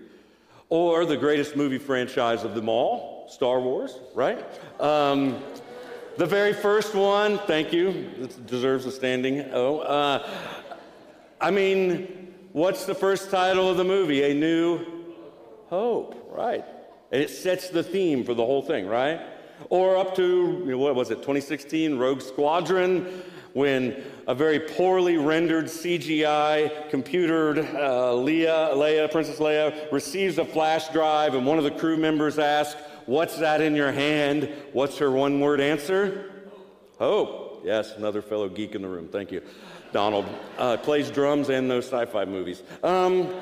Or 0.69 1.05
the 1.05 1.17
greatest 1.17 1.55
movie 1.55 1.77
franchise 1.77 2.43
of 2.43 2.55
them 2.55 2.69
all, 2.69 3.27
Star 3.29 3.59
Wars, 3.59 3.97
right? 4.13 4.43
Um, 4.79 5.41
the 6.17 6.25
very 6.25 6.53
first 6.53 6.95
one, 6.95 7.39
thank 7.39 7.73
you, 7.73 7.89
it 8.19 8.45
deserves 8.45 8.85
a 8.85 8.91
standing 8.91 9.45
Oh, 9.51 9.79
Uh, 9.79 10.27
I 11.41 11.51
mean, 11.51 12.33
what's 12.53 12.85
the 12.85 12.95
first 12.95 13.29
title 13.29 13.69
of 13.69 13.77
the 13.77 13.83
movie? 13.83 14.23
A 14.23 14.33
New 14.33 14.85
Hope, 15.67 16.31
right? 16.31 16.63
And 17.11 17.21
it 17.21 17.29
sets 17.29 17.69
the 17.69 17.83
theme 17.83 18.23
for 18.23 18.33
the 18.33 18.45
whole 18.45 18.61
thing, 18.61 18.87
right? 18.87 19.21
Or 19.69 19.97
up 19.97 20.15
to, 20.15 20.77
what 20.77 20.95
was 20.95 21.11
it, 21.11 21.15
2016, 21.15 21.97
Rogue 21.97 22.21
Squadron, 22.21 23.23
when 23.53 24.03
a 24.27 24.35
very 24.35 24.59
poorly 24.59 25.17
rendered 25.17 25.65
CGI 25.65 26.89
computered 26.89 27.59
uh, 27.59 28.13
Leia, 28.13 28.73
Leia, 28.73 29.11
Princess 29.11 29.39
Leia, 29.39 29.91
receives 29.91 30.37
a 30.37 30.45
flash 30.45 30.89
drive, 30.89 31.35
and 31.35 31.45
one 31.45 31.57
of 31.57 31.63
the 31.63 31.71
crew 31.71 31.97
members 31.97 32.39
asks, 32.39 32.79
What's 33.05 33.37
that 33.37 33.61
in 33.61 33.75
your 33.75 33.91
hand? 33.91 34.49
What's 34.73 34.97
her 34.97 35.11
one 35.11 35.39
word 35.39 35.61
answer? 35.61 36.31
Hope. 36.97 37.61
Yes, 37.63 37.93
another 37.97 38.21
fellow 38.21 38.49
geek 38.49 38.73
in 38.73 38.81
the 38.81 38.87
room. 38.87 39.07
Thank 39.07 39.31
you. 39.31 39.41
Donald 39.91 40.25
uh, 40.57 40.77
plays 40.77 41.09
drums 41.09 41.49
in 41.49 41.67
those 41.67 41.85
sci 41.85 42.05
fi 42.05 42.25
movies. 42.25 42.63
Um, 42.83 43.33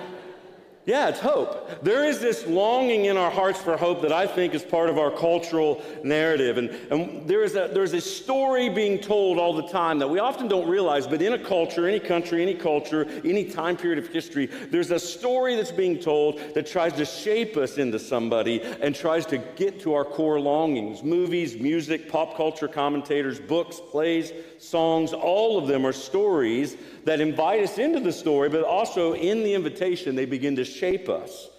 yeah, 0.86 1.08
it's 1.08 1.20
hope. 1.20 1.82
There 1.82 2.04
is 2.04 2.20
this 2.20 2.46
longing 2.46 3.06
in 3.06 3.16
our 3.16 3.32
hearts 3.32 3.62
for 3.62 3.78
hope 3.78 4.02
that 4.02 4.12
I 4.12 4.28
think 4.28 4.54
is 4.54 4.64
part 4.64 4.90
of 4.90 4.98
our 4.98 5.12
cultural 5.12 5.82
narrative. 6.04 6.58
And, 6.58 6.70
and 6.92 7.26
there 7.26 7.42
is 7.44 7.56
a, 7.56 7.70
there's 7.74 7.94
a 7.94 8.02
story 8.02 8.68
being 8.68 9.00
told 9.00 9.40
all 9.40 9.54
the 9.54 9.68
time 9.70 10.00
that 10.00 10.10
we 10.10 10.20
often 10.20 10.50
don't 10.50 10.68
realize, 10.68 11.08
but 11.08 11.22
in 11.22 11.32
a 11.32 11.40
culture, 11.40 11.88
any 11.88 12.02
country, 12.02 12.42
any 12.42 12.54
culture, 12.54 13.08
any 13.24 13.46
time 13.46 13.78
period 13.78 13.98
of 13.98 14.12
history, 14.12 14.48
there's 14.48 14.92
a 14.92 15.00
story 15.00 15.56
that's 15.56 15.72
being 15.72 15.98
told 16.00 16.40
that 16.54 16.68
tries 16.68 16.92
to 16.94 17.06
shape 17.06 17.56
us 17.56 17.78
into 17.78 17.98
somebody 17.98 18.62
and 18.62 18.94
tries 18.94 19.26
to 19.28 19.38
get 19.38 19.80
to 19.80 19.94
our 19.94 20.04
core 20.04 20.40
longings. 20.40 21.02
Movies, 21.02 21.58
music, 21.58 22.10
pop 22.10 22.36
culture 22.36 22.68
commentators, 22.68 23.40
books, 23.40 23.80
plays, 23.80 24.34
songs, 24.64 25.14
all 25.14 25.58
of 25.58 25.68
them 25.68 25.86
are 25.86 25.94
stories 25.94 26.78
that 27.06 27.20
invite 27.20 27.64
us 27.64 27.78
into 27.78 28.00
the 28.00 28.12
story, 28.12 28.50
but 28.50 28.64
also 28.64 29.14
in 29.14 29.44
the 29.44 29.54
invitation, 29.54 30.16
they 30.16 30.26
begin 30.26 30.56
to 30.56 30.66
shape 30.66 31.10
us. 31.10 31.50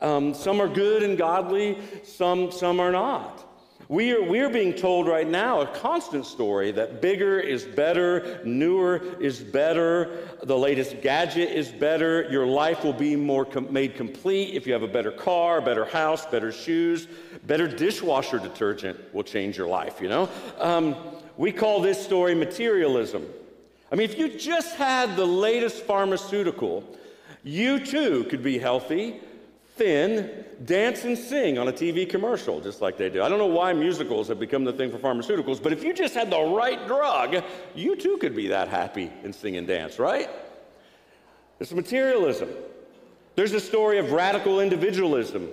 Um, 0.00 0.34
some 0.34 0.60
are 0.60 0.68
good 0.68 1.02
and 1.02 1.16
godly, 1.16 1.78
some, 2.02 2.50
some 2.50 2.80
are 2.80 2.92
not. 2.92 3.48
We 3.88 4.12
are, 4.12 4.22
we 4.22 4.40
are 4.40 4.48
being 4.48 4.72
told 4.72 5.06
right 5.06 5.28
now 5.28 5.60
a 5.60 5.66
constant 5.66 6.24
story 6.24 6.70
that 6.72 7.02
bigger 7.02 7.38
is 7.38 7.64
better, 7.64 8.40
newer 8.44 9.02
is 9.20 9.40
better, 9.40 10.28
the 10.42 10.56
latest 10.56 11.02
gadget 11.02 11.50
is 11.50 11.68
better, 11.68 12.26
your 12.30 12.46
life 12.46 12.84
will 12.84 12.94
be 12.94 13.16
more 13.16 13.44
com- 13.44 13.72
made 13.72 13.94
complete 13.94 14.54
if 14.54 14.66
you 14.66 14.72
have 14.72 14.82
a 14.82 14.88
better 14.88 15.12
car, 15.12 15.60
better 15.60 15.84
house, 15.84 16.24
better 16.26 16.50
shoes, 16.50 17.06
better 17.46 17.68
dishwasher 17.68 18.38
detergent 18.38 18.98
will 19.12 19.24
change 19.24 19.58
your 19.58 19.68
life, 19.68 20.00
you 20.00 20.08
know? 20.08 20.28
Um, 20.58 20.96
we 21.42 21.50
call 21.50 21.80
this 21.80 22.00
story 22.00 22.36
materialism. 22.36 23.26
I 23.90 23.96
mean, 23.96 24.08
if 24.08 24.16
you 24.16 24.28
just 24.28 24.76
had 24.76 25.16
the 25.16 25.26
latest 25.26 25.82
pharmaceutical, 25.82 26.84
you 27.42 27.84
too 27.84 28.22
could 28.30 28.44
be 28.44 28.58
healthy, 28.58 29.18
thin, 29.74 30.44
dance 30.64 31.02
and 31.02 31.18
sing 31.18 31.58
on 31.58 31.66
a 31.66 31.72
TV 31.72 32.08
commercial, 32.08 32.60
just 32.60 32.80
like 32.80 32.96
they 32.96 33.10
do. 33.10 33.24
I 33.24 33.28
don't 33.28 33.40
know 33.40 33.46
why 33.46 33.72
musicals 33.72 34.28
have 34.28 34.38
become 34.38 34.62
the 34.62 34.72
thing 34.72 34.92
for 34.92 34.98
pharmaceuticals, 34.98 35.60
but 35.60 35.72
if 35.72 35.82
you 35.82 35.92
just 35.92 36.14
had 36.14 36.30
the 36.30 36.40
right 36.40 36.86
drug, 36.86 37.42
you 37.74 37.96
too 37.96 38.18
could 38.18 38.36
be 38.36 38.46
that 38.46 38.68
happy 38.68 39.10
and 39.24 39.34
sing 39.34 39.56
and 39.56 39.66
dance, 39.66 39.98
right? 39.98 40.30
It's 41.58 41.72
materialism. 41.72 42.50
There's 43.34 43.52
a 43.52 43.58
story 43.58 43.98
of 43.98 44.12
radical 44.12 44.60
individualism. 44.60 45.48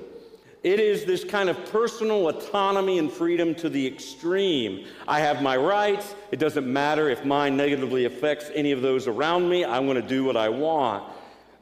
It 0.62 0.82
is 0.82 1.06
this 1.06 1.24
kind 1.24 1.50
of 1.50 1.72
personal 1.72 2.28
autonomy 2.28 3.00
and 3.00 3.10
freedom 3.10 3.56
to 3.56 3.70
the 3.70 3.88
extreme. 3.88 4.86
I 5.08 5.22
have 5.22 5.42
my 5.42 5.56
rights. 5.56 6.14
It 6.32 6.40
doesn't 6.40 6.68
matter 6.68 7.10
if 7.10 7.24
mine 7.24 7.56
negatively 7.56 8.04
affects 8.04 8.52
any 8.54 8.74
of 8.74 8.82
those 8.82 9.08
around 9.08 9.48
me. 9.48 9.64
I'm 9.64 9.86
going 9.86 10.02
to 10.02 10.08
do 10.08 10.26
what 10.26 10.36
I 10.36 10.50
want. 10.50 11.14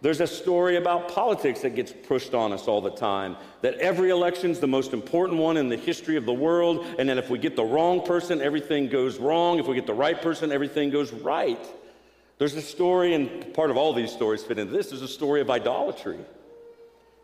There's 0.01 0.22
a 0.22 0.27
story 0.27 0.77
about 0.77 1.10
politics 1.10 1.62
that 1.62 1.75
gets 1.75 1.92
pushed 1.92 2.34
on 2.34 2.54
us 2.54 2.68
all 2.68 2.82
the 2.82 2.92
time 2.92 3.36
that 3.62 3.75
every 3.75 4.10
election's 4.10 4.60
the 4.60 4.68
most 4.68 4.94
important 4.94 5.39
one 5.39 5.58
in 5.58 5.70
the 5.70 5.77
history 5.77 6.18
of 6.18 6.25
the 6.25 6.34
world, 6.34 6.86
and 7.00 7.10
that 7.10 7.18
if 7.18 7.30
we 7.30 7.39
get 7.39 7.56
the 7.56 7.63
wrong 7.63 8.04
person, 8.04 8.42
everything 8.42 8.88
goes 8.88 9.18
wrong. 9.18 9.60
If 9.60 9.68
we 9.68 9.75
get 9.75 9.88
the 9.88 9.94
right 9.94 10.20
person, 10.20 10.51
everything 10.51 10.89
goes 10.92 11.12
right. 11.12 11.63
There's 12.38 12.56
a 12.56 12.62
story, 12.62 13.16
and 13.16 13.54
part 13.56 13.72
of 13.72 13.77
all 13.77 13.94
these 13.94 14.12
stories 14.12 14.44
fit 14.44 14.60
into 14.60 14.72
this, 14.72 14.92
is 14.92 15.01
a 15.01 15.08
story 15.08 15.42
of 15.42 15.50
idolatry. 15.50 16.20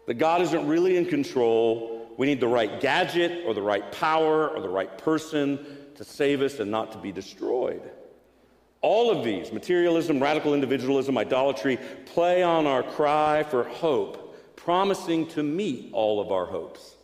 That 0.05 0.15
God 0.15 0.41
isn't 0.41 0.67
really 0.67 0.97
in 0.97 1.05
control. 1.05 2.09
We 2.17 2.27
need 2.27 2.39
the 2.39 2.47
right 2.47 2.79
gadget 2.79 3.45
or 3.45 3.53
the 3.53 3.61
right 3.61 3.91
power 3.91 4.49
or 4.49 4.61
the 4.61 4.69
right 4.69 4.97
person 4.97 5.65
to 5.95 6.03
save 6.03 6.41
us 6.41 6.59
and 6.59 6.69
not 6.69 6.91
to 6.93 6.97
be 6.97 7.11
destroyed. 7.11 7.81
All 8.81 9.11
of 9.11 9.23
these 9.23 9.51
materialism, 9.51 10.21
radical 10.21 10.53
individualism, 10.53 11.17
idolatry 11.17 11.79
play 12.05 12.43
on 12.43 12.67
our 12.67 12.83
cry 12.83 13.43
for 13.43 13.63
hope, 13.63 14.55
promising 14.57 15.27
to 15.27 15.43
meet 15.43 15.89
all 15.93 16.19
of 16.19 16.31
our 16.31 16.45
hopes. 16.45 16.95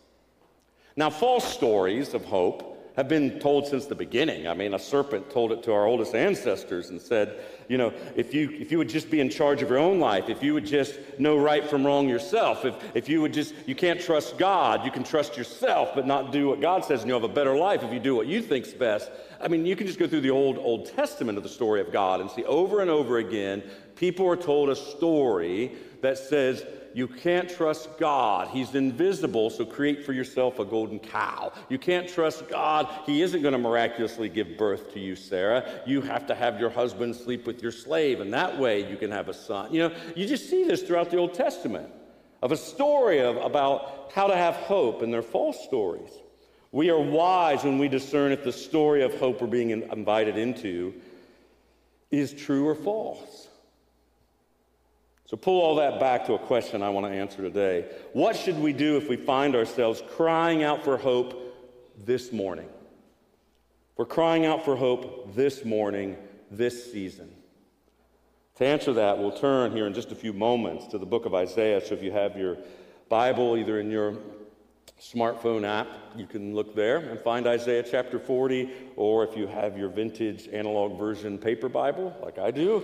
Now, 0.96 1.08
false 1.08 1.50
stories 1.50 2.12
of 2.12 2.24
hope 2.24 2.70
have 2.96 3.08
been 3.08 3.38
told 3.38 3.66
since 3.66 3.86
the 3.86 3.94
beginning. 3.94 4.48
I 4.48 4.54
mean, 4.54 4.74
a 4.74 4.78
serpent 4.78 5.30
told 5.30 5.52
it 5.52 5.62
to 5.64 5.72
our 5.72 5.86
oldest 5.86 6.14
ancestors 6.14 6.90
and 6.90 7.00
said, 7.00 7.40
you 7.68 7.78
know, 7.78 7.92
if 8.16 8.34
you, 8.34 8.50
if 8.50 8.72
you 8.72 8.78
would 8.78 8.88
just 8.88 9.10
be 9.10 9.20
in 9.20 9.30
charge 9.30 9.62
of 9.62 9.70
your 9.70 9.78
own 9.78 10.00
life, 10.00 10.28
if 10.28 10.42
you 10.42 10.54
would 10.54 10.66
just 10.66 10.98
know 11.18 11.36
right 11.36 11.64
from 11.64 11.86
wrong 11.86 12.08
yourself, 12.08 12.64
if, 12.64 12.74
if 12.94 13.08
you 13.08 13.20
would 13.20 13.32
just, 13.32 13.54
you 13.66 13.74
can't 13.74 14.00
trust 14.00 14.38
God, 14.38 14.84
you 14.84 14.90
can 14.90 15.04
trust 15.04 15.36
yourself, 15.36 15.90
but 15.94 16.06
not 16.06 16.32
do 16.32 16.48
what 16.48 16.60
God 16.60 16.84
says, 16.84 17.00
and 17.00 17.08
you'll 17.08 17.20
have 17.20 17.30
a 17.30 17.32
better 17.32 17.56
life 17.56 17.82
if 17.82 17.92
you 17.92 18.00
do 18.00 18.16
what 18.16 18.26
you 18.26 18.42
think's 18.42 18.72
best. 18.72 19.10
I 19.40 19.48
mean, 19.48 19.64
you 19.64 19.76
can 19.76 19.86
just 19.86 19.98
go 19.98 20.06
through 20.08 20.22
the 20.22 20.30
old, 20.30 20.58
Old 20.58 20.86
Testament 20.94 21.38
of 21.38 21.44
the 21.44 21.50
story 21.50 21.80
of 21.80 21.92
God 21.92 22.20
and 22.20 22.30
see 22.30 22.44
over 22.44 22.80
and 22.80 22.90
over 22.90 23.18
again, 23.18 23.62
people 23.94 24.26
are 24.26 24.36
told 24.36 24.68
a 24.68 24.76
story 24.76 25.72
that 26.00 26.18
says, 26.18 26.64
you 26.92 27.06
can't 27.06 27.48
trust 27.48 27.98
God. 27.98 28.48
He's 28.48 28.74
invisible, 28.74 29.50
so 29.50 29.64
create 29.64 30.04
for 30.04 30.12
yourself 30.12 30.58
a 30.58 30.64
golden 30.64 30.98
cow. 30.98 31.52
You 31.68 31.78
can't 31.78 32.08
trust 32.08 32.48
God. 32.48 32.88
He 33.06 33.22
isn't 33.22 33.42
going 33.42 33.52
to 33.52 33.58
miraculously 33.58 34.28
give 34.28 34.56
birth 34.56 34.92
to 34.94 35.00
you, 35.00 35.14
Sarah. 35.16 35.82
You 35.86 36.00
have 36.00 36.26
to 36.26 36.34
have 36.34 36.58
your 36.58 36.70
husband 36.70 37.14
sleep 37.14 37.46
with 37.46 37.62
your 37.62 37.72
slave, 37.72 38.20
and 38.20 38.32
that 38.34 38.58
way 38.58 38.88
you 38.88 38.96
can 38.96 39.10
have 39.10 39.28
a 39.28 39.34
son. 39.34 39.72
You 39.72 39.88
know, 39.88 39.96
you 40.16 40.26
just 40.26 40.50
see 40.50 40.64
this 40.64 40.82
throughout 40.82 41.10
the 41.10 41.16
Old 41.16 41.34
Testament 41.34 41.90
of 42.42 42.52
a 42.52 42.56
story 42.56 43.20
of, 43.20 43.36
about 43.36 44.10
how 44.14 44.26
to 44.26 44.36
have 44.36 44.56
hope, 44.56 45.02
and 45.02 45.12
they're 45.12 45.22
false 45.22 45.62
stories. 45.64 46.10
We 46.72 46.90
are 46.90 47.00
wise 47.00 47.64
when 47.64 47.78
we 47.78 47.88
discern 47.88 48.32
if 48.32 48.44
the 48.44 48.52
story 48.52 49.02
of 49.02 49.18
hope 49.18 49.40
we're 49.40 49.48
being 49.48 49.70
invited 49.70 50.36
into 50.36 50.94
is 52.10 52.32
true 52.32 52.66
or 52.66 52.74
false. 52.74 53.48
So, 55.30 55.36
pull 55.36 55.62
all 55.62 55.76
that 55.76 56.00
back 56.00 56.26
to 56.26 56.34
a 56.34 56.40
question 56.40 56.82
I 56.82 56.90
want 56.90 57.06
to 57.06 57.12
answer 57.12 57.40
today. 57.40 57.84
What 58.14 58.34
should 58.34 58.58
we 58.58 58.72
do 58.72 58.96
if 58.96 59.08
we 59.08 59.14
find 59.14 59.54
ourselves 59.54 60.02
crying 60.16 60.64
out 60.64 60.82
for 60.82 60.96
hope 60.96 61.56
this 61.96 62.32
morning? 62.32 62.68
We're 63.96 64.06
crying 64.06 64.44
out 64.44 64.64
for 64.64 64.74
hope 64.74 65.36
this 65.36 65.64
morning, 65.64 66.16
this 66.50 66.92
season. 66.92 67.30
To 68.56 68.66
answer 68.66 68.92
that, 68.94 69.18
we'll 69.18 69.30
turn 69.30 69.70
here 69.70 69.86
in 69.86 69.94
just 69.94 70.10
a 70.10 70.16
few 70.16 70.32
moments 70.32 70.88
to 70.88 70.98
the 70.98 71.06
book 71.06 71.26
of 71.26 71.32
Isaiah. 71.32 71.80
So, 71.80 71.94
if 71.94 72.02
you 72.02 72.10
have 72.10 72.36
your 72.36 72.56
Bible 73.08 73.56
either 73.56 73.78
in 73.78 73.88
your 73.88 74.16
smartphone 75.00 75.62
app, 75.62 75.86
you 76.16 76.26
can 76.26 76.56
look 76.56 76.74
there 76.74 76.96
and 76.96 77.20
find 77.20 77.46
Isaiah 77.46 77.84
chapter 77.88 78.18
40, 78.18 78.68
or 78.96 79.22
if 79.22 79.36
you 79.36 79.46
have 79.46 79.78
your 79.78 79.90
vintage 79.90 80.48
analog 80.48 80.98
version 80.98 81.38
paper 81.38 81.68
Bible, 81.68 82.16
like 82.20 82.40
I 82.40 82.50
do, 82.50 82.82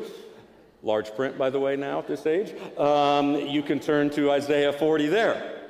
large 0.86 1.14
print, 1.16 1.36
by 1.36 1.50
the 1.50 1.58
way, 1.58 1.74
now 1.74 1.98
at 1.98 2.06
this 2.06 2.26
age, 2.26 2.54
um, 2.78 3.34
you 3.34 3.60
can 3.60 3.80
turn 3.80 4.08
to 4.10 4.30
Isaiah 4.30 4.72
40 4.72 5.08
there. 5.08 5.64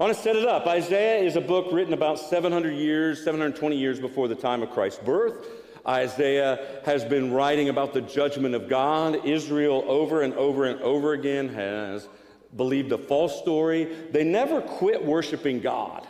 I 0.00 0.02
want 0.02 0.16
to 0.16 0.22
set 0.22 0.34
it 0.34 0.46
up. 0.46 0.66
Isaiah 0.66 1.22
is 1.22 1.36
a 1.36 1.42
book 1.42 1.70
written 1.70 1.92
about 1.92 2.18
700 2.18 2.70
years, 2.70 3.22
720 3.22 3.76
years 3.76 4.00
before 4.00 4.28
the 4.28 4.34
time 4.34 4.62
of 4.62 4.70
Christ's 4.70 5.04
birth. 5.04 5.46
Isaiah 5.86 6.80
has 6.86 7.04
been 7.04 7.32
writing 7.32 7.68
about 7.68 7.92
the 7.92 8.00
judgment 8.00 8.54
of 8.54 8.68
God. 8.68 9.26
Israel, 9.26 9.84
over 9.86 10.22
and 10.22 10.32
over 10.34 10.64
and 10.64 10.80
over 10.80 11.12
again, 11.12 11.50
has 11.50 12.08
believed 12.56 12.92
a 12.92 12.98
false 12.98 13.38
story. 13.38 13.84
They 14.10 14.24
never 14.24 14.62
quit 14.62 15.04
worshiping 15.04 15.60
God. 15.60 16.08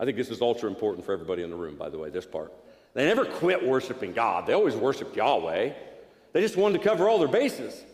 I 0.00 0.06
think 0.06 0.16
this 0.16 0.30
is 0.30 0.40
ultra 0.40 0.70
important 0.70 1.04
for 1.04 1.12
everybody 1.12 1.42
in 1.42 1.50
the 1.50 1.56
room, 1.56 1.76
by 1.76 1.90
the 1.90 1.98
way, 1.98 2.08
this 2.08 2.26
part. 2.26 2.54
They 2.94 3.04
never 3.04 3.26
quit 3.26 3.64
worshiping 3.64 4.14
God. 4.14 4.46
They 4.46 4.54
always 4.54 4.76
worshiped 4.76 5.14
Yahweh. 5.14 5.72
They 6.32 6.40
just 6.40 6.56
wanted 6.56 6.78
to 6.78 6.84
cover 6.88 7.08
all 7.08 7.18
their 7.18 7.28
bases. 7.28 7.84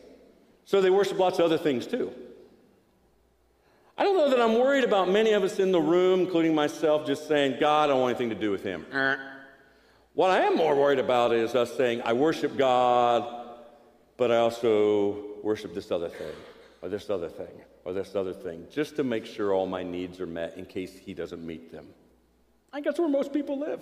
So 0.64 0.80
they 0.80 0.90
worship 0.90 1.18
lots 1.18 1.38
of 1.38 1.44
other 1.44 1.58
things 1.58 1.86
too. 1.86 2.12
I 3.96 4.02
don't 4.02 4.16
know 4.16 4.28
that 4.30 4.40
I'm 4.40 4.58
worried 4.58 4.84
about 4.84 5.08
many 5.08 5.32
of 5.32 5.44
us 5.44 5.58
in 5.58 5.70
the 5.70 5.80
room, 5.80 6.20
including 6.20 6.54
myself, 6.54 7.06
just 7.06 7.28
saying, 7.28 7.58
God, 7.60 7.84
I 7.84 7.92
don't 7.92 8.00
want 8.00 8.16
anything 8.16 8.30
to 8.30 8.40
do 8.40 8.50
with 8.50 8.62
him. 8.64 8.84
Uh. 8.92 9.16
What 10.14 10.30
I 10.30 10.40
am 10.40 10.56
more 10.56 10.76
worried 10.76 11.00
about 11.00 11.32
is 11.32 11.54
us 11.54 11.76
saying, 11.76 12.02
I 12.04 12.12
worship 12.12 12.56
God, 12.56 13.24
but 14.16 14.30
I 14.30 14.36
also 14.36 15.24
worship 15.42 15.74
this 15.74 15.90
other 15.90 16.08
thing, 16.08 16.32
or 16.82 16.88
this 16.88 17.10
other 17.10 17.28
thing, 17.28 17.50
or 17.84 17.92
this 17.92 18.14
other 18.14 18.32
thing, 18.32 18.66
just 18.70 18.94
to 18.96 19.04
make 19.04 19.26
sure 19.26 19.52
all 19.52 19.66
my 19.66 19.82
needs 19.82 20.20
are 20.20 20.26
met 20.26 20.56
in 20.56 20.66
case 20.66 20.96
he 20.96 21.14
doesn't 21.14 21.44
meet 21.44 21.72
them. 21.72 21.86
I 22.72 22.76
think 22.76 22.86
that's 22.86 22.98
where 22.98 23.08
most 23.08 23.32
people 23.32 23.58
live. 23.58 23.80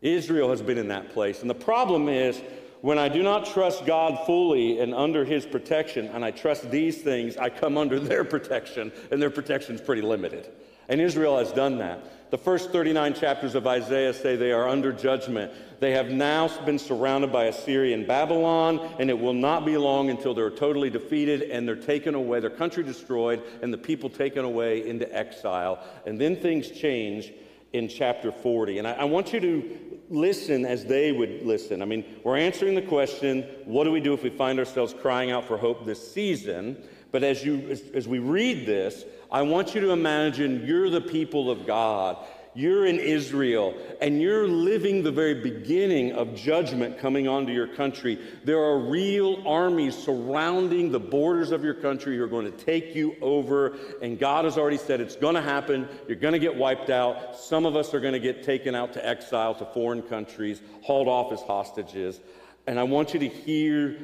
Israel 0.00 0.50
has 0.50 0.62
been 0.62 0.78
in 0.78 0.88
that 0.88 1.12
place. 1.12 1.40
And 1.40 1.50
the 1.50 1.54
problem 1.54 2.08
is, 2.08 2.40
when 2.80 2.98
I 2.98 3.08
do 3.08 3.22
not 3.22 3.46
trust 3.46 3.86
God 3.86 4.26
fully 4.26 4.80
and 4.80 4.94
under 4.94 5.24
His 5.24 5.44
protection, 5.44 6.06
and 6.06 6.24
I 6.24 6.30
trust 6.30 6.70
these 6.70 7.02
things, 7.02 7.36
I 7.36 7.50
come 7.50 7.76
under 7.76 7.98
their 8.00 8.24
protection, 8.24 8.92
and 9.10 9.20
their 9.20 9.30
protection 9.30 9.74
is 9.74 9.80
pretty 9.80 10.02
limited. 10.02 10.48
And 10.88 11.00
Israel 11.00 11.38
has 11.38 11.52
done 11.52 11.78
that. 11.78 12.30
The 12.30 12.38
first 12.38 12.70
39 12.72 13.14
chapters 13.14 13.54
of 13.54 13.66
Isaiah 13.66 14.12
say 14.12 14.36
they 14.36 14.52
are 14.52 14.68
under 14.68 14.92
judgment. 14.92 15.52
They 15.80 15.92
have 15.92 16.10
now 16.10 16.48
been 16.64 16.78
surrounded 16.78 17.32
by 17.32 17.44
Assyria 17.44 17.94
and 17.94 18.06
Babylon, 18.06 18.80
and 18.98 19.08
it 19.08 19.18
will 19.18 19.34
not 19.34 19.64
be 19.64 19.76
long 19.76 20.10
until 20.10 20.34
they're 20.34 20.50
totally 20.50 20.90
defeated 20.90 21.42
and 21.42 21.66
they're 21.66 21.76
taken 21.76 22.14
away, 22.14 22.40
their 22.40 22.50
country 22.50 22.82
destroyed, 22.82 23.42
and 23.62 23.72
the 23.72 23.78
people 23.78 24.10
taken 24.10 24.44
away 24.44 24.86
into 24.86 25.10
exile. 25.14 25.82
And 26.06 26.20
then 26.20 26.36
things 26.36 26.70
change 26.70 27.32
in 27.72 27.88
chapter 27.88 28.32
40. 28.32 28.78
And 28.78 28.88
I, 28.88 28.92
I 28.92 29.04
want 29.04 29.32
you 29.32 29.40
to 29.40 29.78
listen 30.10 30.64
as 30.64 30.84
they 30.84 31.12
would 31.12 31.42
listen. 31.44 31.82
I 31.82 31.84
mean, 31.84 32.04
we're 32.24 32.38
answering 32.38 32.74
the 32.74 32.82
question 32.82 33.42
what 33.64 33.84
do 33.84 33.92
we 33.92 34.00
do 34.00 34.14
if 34.14 34.22
we 34.22 34.30
find 34.30 34.58
ourselves 34.58 34.94
crying 34.94 35.30
out 35.30 35.44
for 35.44 35.58
hope 35.58 35.84
this 35.84 36.12
season? 36.12 36.82
But 37.10 37.22
as, 37.24 37.44
you, 37.44 37.58
as, 37.70 37.82
as 37.94 38.08
we 38.08 38.18
read 38.18 38.66
this, 38.66 39.04
I 39.30 39.42
want 39.42 39.74
you 39.74 39.80
to 39.82 39.90
imagine 39.90 40.66
you're 40.66 40.90
the 40.90 41.00
people 41.00 41.50
of 41.50 41.66
God. 41.66 42.24
You're 42.58 42.86
in 42.86 42.98
Israel 42.98 43.72
and 44.00 44.20
you're 44.20 44.48
living 44.48 45.04
the 45.04 45.12
very 45.12 45.34
beginning 45.34 46.10
of 46.10 46.34
judgment 46.34 46.98
coming 46.98 47.28
onto 47.28 47.52
your 47.52 47.68
country. 47.68 48.18
There 48.42 48.58
are 48.58 48.80
real 48.80 49.46
armies 49.46 49.96
surrounding 49.96 50.90
the 50.90 50.98
borders 50.98 51.52
of 51.52 51.62
your 51.62 51.74
country 51.74 52.16
who 52.16 52.24
are 52.24 52.26
going 52.26 52.50
to 52.50 52.64
take 52.64 52.96
you 52.96 53.14
over. 53.20 53.76
And 54.02 54.18
God 54.18 54.44
has 54.44 54.58
already 54.58 54.76
said 54.76 55.00
it's 55.00 55.14
going 55.14 55.36
to 55.36 55.40
happen. 55.40 55.88
You're 56.08 56.16
going 56.16 56.32
to 56.32 56.40
get 56.40 56.56
wiped 56.56 56.90
out. 56.90 57.36
Some 57.36 57.64
of 57.64 57.76
us 57.76 57.94
are 57.94 58.00
going 58.00 58.14
to 58.14 58.18
get 58.18 58.42
taken 58.42 58.74
out 58.74 58.92
to 58.94 59.06
exile 59.06 59.54
to 59.54 59.64
foreign 59.66 60.02
countries, 60.02 60.60
hauled 60.82 61.06
off 61.06 61.32
as 61.32 61.40
hostages. 61.42 62.18
And 62.66 62.80
I 62.80 62.82
want 62.82 63.14
you 63.14 63.20
to 63.20 63.28
hear 63.28 64.00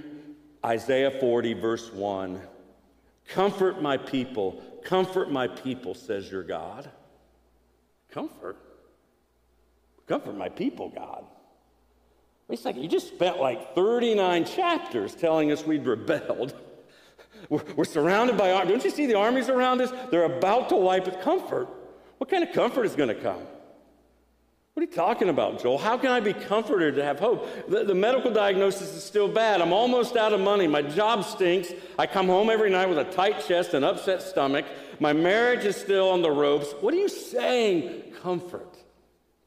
Isaiah 0.65 1.11
40, 1.11 1.55
verse 1.55 1.93
1. 1.93 2.41
Comfort 3.27 3.83
my 3.83 3.97
people, 3.97 4.63
comfort 4.85 5.29
my 5.29 5.49
people, 5.49 5.95
says 5.95 6.31
your 6.31 6.45
God. 6.45 6.89
Comfort? 8.15 8.57
Comfort 10.07 10.37
my 10.37 10.49
people, 10.49 10.89
God. 10.89 11.25
Wait 12.47 12.61
a 12.61 12.63
second, 12.63 12.83
you 12.83 12.89
just 12.89 13.09
spent 13.09 13.41
like 13.41 13.75
39 13.75 14.45
chapters 14.45 15.15
telling 15.17 15.51
us 15.51 15.67
we'd 15.67 15.85
rebelled. 15.85 16.55
We're, 17.51 17.63
we're 17.77 17.85
surrounded 17.85 18.39
by 18.39 18.53
armies. 18.53 18.71
Don't 18.71 18.85
you 18.85 18.91
see 18.91 19.05
the 19.05 19.17
armies 19.17 19.51
around 19.51 19.83
us? 19.83 19.93
They're 20.11 20.25
about 20.25 20.71
to 20.71 20.77
wipe 20.77 21.07
us. 21.07 21.23
Comfort. 21.23 21.69
What 22.17 22.31
kind 22.31 22.43
of 22.43 22.55
comfort 22.55 22.85
is 22.85 22.97
going 22.97 23.11
to 23.11 23.15
come? 23.15 23.43
What 24.75 24.83
are 24.83 24.87
you 24.87 24.93
talking 24.93 25.29
about, 25.29 25.63
Joel? 25.63 25.77
How 25.77 25.99
can 25.99 26.11
I 26.11 26.21
be 26.21 26.33
comforted 26.33 26.95
to 26.95 27.05
have 27.05 27.19
hope? 27.21 27.69
The, 27.69 27.85
the, 27.85 27.95
medical 27.95 28.33
diagnosis 28.33 28.95
is 28.95 29.05
still 29.05 29.29
bad. 29.29 29.61
I'm 29.61 29.73
almost 29.75 30.17
out 30.17 30.33
of 30.33 30.41
money. 30.41 30.67
My 30.67 30.81
job 30.81 31.25
stinks. 31.25 31.73
I 31.99 32.07
come 32.07 32.27
home 32.27 32.49
every 32.49 32.71
night 32.71 32.89
with 32.89 32.99
a 32.99 33.05
tight 33.05 33.45
chest 33.47 33.75
and 33.75 33.85
upset 33.85 34.23
stomach. 34.23 34.65
My 34.99 35.13
marriage 35.13 35.65
is 35.65 35.77
still 35.77 36.09
on 36.09 36.23
the 36.23 36.31
ropes. 36.31 36.73
What 36.81 36.95
are 36.95 36.97
you 36.97 37.09
saying? 37.09 38.04
Comfort. 38.25 38.79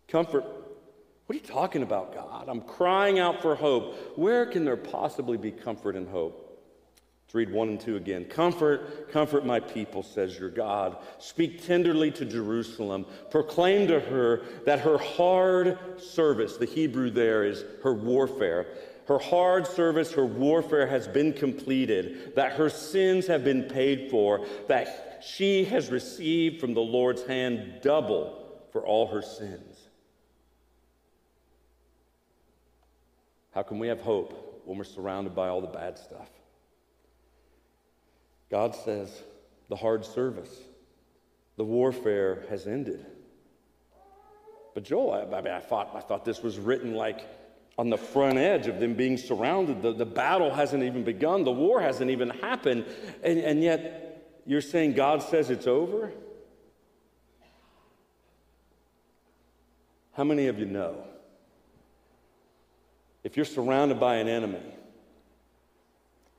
Comfort. 0.07 0.43
What 0.43 1.34
are 1.36 1.39
you 1.39 1.39
talking 1.39 1.81
about, 1.81 2.13
God? 2.13 2.48
I'm 2.48 2.62
crying 2.62 3.17
out 3.17 3.41
for 3.41 3.55
hope. 3.55 4.15
Where 4.15 4.46
can 4.46 4.65
there 4.65 4.77
possibly 4.77 5.36
be 5.36 5.50
comfort 5.50 5.96
and 5.96 6.07
hope? 6.07 6.63
Let's 7.25 7.34
read 7.34 7.51
1 7.51 7.69
and 7.69 7.79
2 7.79 7.96
again. 7.96 8.25
Comfort, 8.25 9.12
comfort 9.12 9.48
my 9.48 9.60
people, 9.60 10.03
says 10.03 10.38
your 10.38 10.51
God. 10.51 10.96
Speak 11.17 11.65
tenderly 11.65 12.12
to 12.12 12.24
Jerusalem. 12.24 13.08
Proclaim 13.32 13.88
to 13.88 13.99
her 13.99 14.43
that 14.67 14.82
her 14.82 14.99
hard 14.99 15.80
service, 15.99 16.58
the 16.58 16.65
Hebrew 16.67 17.10
there 17.10 17.45
is 17.45 17.65
her 17.82 17.95
warfare, 17.95 18.67
her 19.08 19.17
hard 19.17 19.65
service, 19.65 20.12
her 20.12 20.28
warfare 20.28 20.86
has 20.86 21.08
been 21.08 21.34
completed, 21.34 22.36
that 22.36 22.54
her 22.54 22.69
sins 22.69 23.25
have 23.25 23.43
been 23.43 23.63
paid 23.63 24.12
for, 24.12 24.45
that 24.67 25.23
she 25.28 25.65
has 25.65 25.89
received 25.89 26.62
from 26.62 26.75
the 26.75 26.80
Lord's 26.80 27.23
hand 27.23 27.80
double 27.82 28.43
for 28.77 28.85
all 28.85 29.07
her 29.07 29.23
sins. 29.23 29.75
How 33.55 33.63
can 33.63 33.79
we 33.79 33.87
have 33.87 34.01
hope 34.01 34.61
when 34.65 34.77
we're 34.77 34.83
surrounded 34.83 35.33
by 35.33 35.47
all 35.47 35.61
the 35.61 35.67
bad 35.67 35.97
stuff? 35.97 36.29
God 38.51 38.75
says 38.75 39.23
the 39.67 39.75
hard 39.75 40.05
service, 40.05 40.55
the 41.55 41.63
warfare 41.63 42.45
has 42.51 42.67
ended. 42.67 43.03
But 44.75 44.83
Joel, 44.83 45.13
I, 45.13 45.35
I, 45.35 45.41
mean, 45.41 45.53
I, 45.53 45.59
thought, 45.59 45.95
I 45.95 46.01
thought 46.01 46.23
this 46.23 46.43
was 46.43 46.59
written 46.59 46.93
like 46.93 47.21
on 47.79 47.89
the 47.89 47.97
front 47.97 48.37
edge 48.37 48.67
of 48.67 48.79
them 48.79 48.93
being 48.93 49.17
surrounded. 49.17 49.81
The, 49.81 49.91
the 49.91 50.05
battle 50.05 50.53
hasn't 50.53 50.83
even 50.83 51.03
begun, 51.03 51.45
the 51.45 51.51
war 51.51 51.81
hasn't 51.81 52.11
even 52.11 52.29
happened. 52.29 52.85
And, 53.23 53.39
and 53.39 53.63
yet 53.63 54.43
you're 54.45 54.61
saying 54.61 54.93
God 54.93 55.23
says 55.23 55.49
it's 55.49 55.65
over? 55.65 56.11
How 60.17 60.23
many 60.23 60.47
of 60.47 60.58
you 60.58 60.65
know? 60.65 60.95
If 63.23 63.38
you're 63.38 63.45
surrounded 63.45 63.99
by 63.99 64.15
an 64.15 64.27
enemy, 64.27 64.63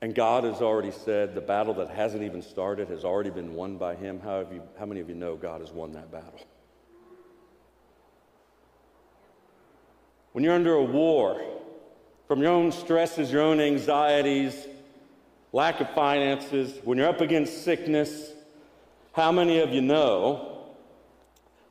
and 0.01 0.13
God 0.13 0.43
has 0.43 0.61
already 0.61 0.91
said 0.91 1.33
the 1.33 1.41
battle 1.41 1.73
that 1.75 1.89
hasn't 1.89 2.23
even 2.23 2.41
started 2.41 2.89
has 2.89 3.05
already 3.05 3.29
been 3.29 3.53
won 3.53 3.77
by 3.77 3.95
Him. 3.95 4.19
How, 4.19 4.41
you, 4.41 4.61
how 4.77 4.85
many 4.85 4.99
of 4.99 5.07
you 5.07 5.15
know 5.15 5.37
God 5.37 5.61
has 5.61 5.71
won 5.71 5.93
that 5.93 6.11
battle? 6.11 6.41
When 10.33 10.43
you're 10.43 10.55
under 10.55 10.73
a 10.73 10.83
war, 10.83 11.41
from 12.27 12.41
your 12.41 12.51
own 12.51 12.73
stresses, 12.73 13.31
your 13.31 13.41
own 13.41 13.61
anxieties, 13.61 14.67
lack 15.53 15.79
of 15.79 15.89
finances, 15.91 16.79
when 16.83 16.97
you're 16.97 17.07
up 17.07 17.21
against 17.21 17.63
sickness, 17.63 18.33
how 19.13 19.31
many 19.31 19.59
of 19.59 19.73
you 19.73 19.81
know 19.81 20.58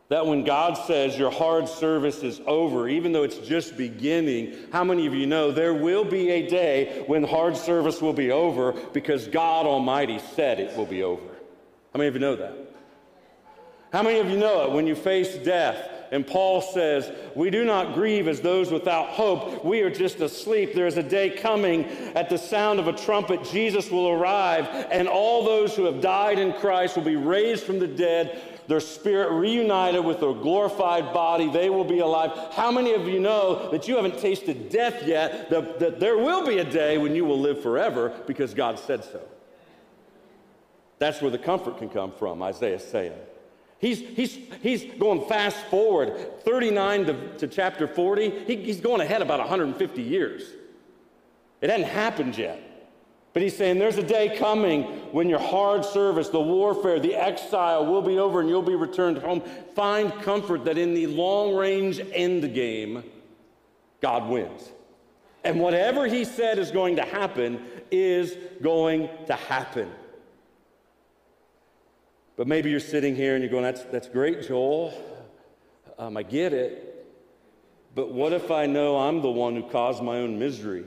that 0.08 0.26
when 0.26 0.42
God 0.42 0.74
says 0.86 1.18
your 1.18 1.30
hard 1.30 1.68
service 1.68 2.22
is 2.22 2.40
over, 2.46 2.88
even 2.88 3.12
though 3.12 3.24
it's 3.24 3.38
just 3.38 3.76
beginning, 3.76 4.56
how 4.72 4.82
many 4.82 5.06
of 5.06 5.14
you 5.14 5.26
know 5.26 5.52
there 5.52 5.74
will 5.74 6.04
be 6.04 6.30
a 6.30 6.48
day 6.48 7.04
when 7.06 7.22
hard 7.22 7.56
service 7.56 8.00
will 8.00 8.14
be 8.14 8.30
over 8.30 8.72
because 8.72 9.28
God 9.28 9.66
Almighty 9.66 10.18
said 10.34 10.60
it 10.60 10.76
will 10.76 10.86
be 10.86 11.02
over? 11.02 11.26
How 11.92 11.98
many 11.98 12.08
of 12.08 12.14
you 12.14 12.20
know 12.20 12.36
that? 12.36 12.54
How 13.92 14.02
many 14.02 14.18
of 14.18 14.30
you 14.30 14.38
know 14.38 14.66
it 14.66 14.72
when 14.72 14.86
you 14.86 14.94
face 14.94 15.36
death? 15.36 15.90
And 16.10 16.26
Paul 16.26 16.62
says, 16.62 17.10
We 17.34 17.50
do 17.50 17.64
not 17.64 17.94
grieve 17.94 18.28
as 18.28 18.40
those 18.40 18.70
without 18.70 19.08
hope. 19.08 19.62
We 19.62 19.82
are 19.82 19.90
just 19.90 20.20
asleep. 20.20 20.74
There 20.74 20.86
is 20.86 20.96
a 20.96 21.02
day 21.02 21.28
coming 21.30 21.84
at 22.14 22.30
the 22.30 22.38
sound 22.38 22.80
of 22.80 22.88
a 22.88 22.92
trumpet. 22.94 23.44
Jesus 23.44 23.90
will 23.90 24.08
arrive, 24.08 24.68
and 24.90 25.06
all 25.06 25.44
those 25.44 25.76
who 25.76 25.84
have 25.84 26.00
died 26.00 26.38
in 26.38 26.54
Christ 26.54 26.96
will 26.96 27.04
be 27.04 27.16
raised 27.16 27.64
from 27.64 27.78
the 27.78 27.86
dead 27.86 28.57
their 28.68 28.80
spirit 28.80 29.32
reunited 29.32 30.04
with 30.04 30.20
their 30.20 30.34
glorified 30.34 31.14
body. 31.14 31.50
They 31.50 31.70
will 31.70 31.84
be 31.84 32.00
alive. 32.00 32.30
How 32.52 32.70
many 32.70 32.92
of 32.92 33.08
you 33.08 33.18
know 33.18 33.70
that 33.70 33.88
you 33.88 33.96
haven't 33.96 34.18
tasted 34.18 34.68
death 34.68 35.06
yet? 35.06 35.48
That, 35.48 35.78
that 35.80 36.00
there 36.00 36.18
will 36.18 36.46
be 36.46 36.58
a 36.58 36.64
day 36.64 36.98
when 36.98 37.16
you 37.16 37.24
will 37.24 37.40
live 37.40 37.62
forever 37.62 38.12
because 38.26 38.52
God 38.52 38.78
said 38.78 39.04
so. 39.04 39.22
That's 40.98 41.22
where 41.22 41.30
the 41.30 41.38
comfort 41.38 41.78
can 41.78 41.88
come 41.88 42.12
from, 42.12 42.42
Isaiah's 42.42 42.86
saying. 42.86 43.14
He's, 43.78 44.00
he's, 44.00 44.36
he's 44.60 44.84
going 44.98 45.26
fast 45.28 45.56
forward, 45.66 46.42
39 46.44 47.06
to, 47.06 47.38
to 47.38 47.48
chapter 47.48 47.88
40. 47.88 48.44
He, 48.44 48.56
he's 48.56 48.80
going 48.80 49.00
ahead 49.00 49.22
about 49.22 49.38
150 49.38 50.02
years. 50.02 50.42
It 51.62 51.70
hadn't 51.70 51.86
happened 51.86 52.36
yet. 52.36 52.60
But 53.32 53.42
he's 53.42 53.56
saying 53.56 53.78
there's 53.78 53.98
a 53.98 54.02
day 54.02 54.36
coming 54.36 54.84
when 55.12 55.28
your 55.28 55.38
hard 55.38 55.84
service, 55.84 56.28
the 56.28 56.40
warfare, 56.40 56.98
the 56.98 57.14
exile 57.14 57.86
will 57.86 58.02
be 58.02 58.18
over 58.18 58.40
and 58.40 58.48
you'll 58.48 58.62
be 58.62 58.74
returned 58.74 59.18
home. 59.18 59.42
Find 59.74 60.12
comfort 60.22 60.64
that 60.64 60.78
in 60.78 60.94
the 60.94 61.06
long 61.06 61.54
range 61.54 62.00
end 62.12 62.54
game, 62.54 63.04
God 64.00 64.28
wins. 64.28 64.70
And 65.44 65.60
whatever 65.60 66.06
he 66.06 66.24
said 66.24 66.58
is 66.58 66.70
going 66.70 66.96
to 66.96 67.04
happen 67.04 67.62
is 67.90 68.36
going 68.62 69.08
to 69.26 69.34
happen. 69.34 69.90
But 72.36 72.46
maybe 72.46 72.70
you're 72.70 72.80
sitting 72.80 73.14
here 73.14 73.34
and 73.34 73.42
you're 73.42 73.50
going, 73.50 73.64
that's, 73.64 73.82
that's 73.84 74.08
great, 74.08 74.46
Joel. 74.46 74.94
Um, 75.98 76.16
I 76.16 76.22
get 76.22 76.52
it. 76.52 77.06
But 77.94 78.12
what 78.12 78.32
if 78.32 78.50
I 78.50 78.66
know 78.66 78.96
I'm 78.96 79.22
the 79.22 79.30
one 79.30 79.56
who 79.56 79.68
caused 79.68 80.02
my 80.02 80.18
own 80.18 80.38
misery? 80.38 80.84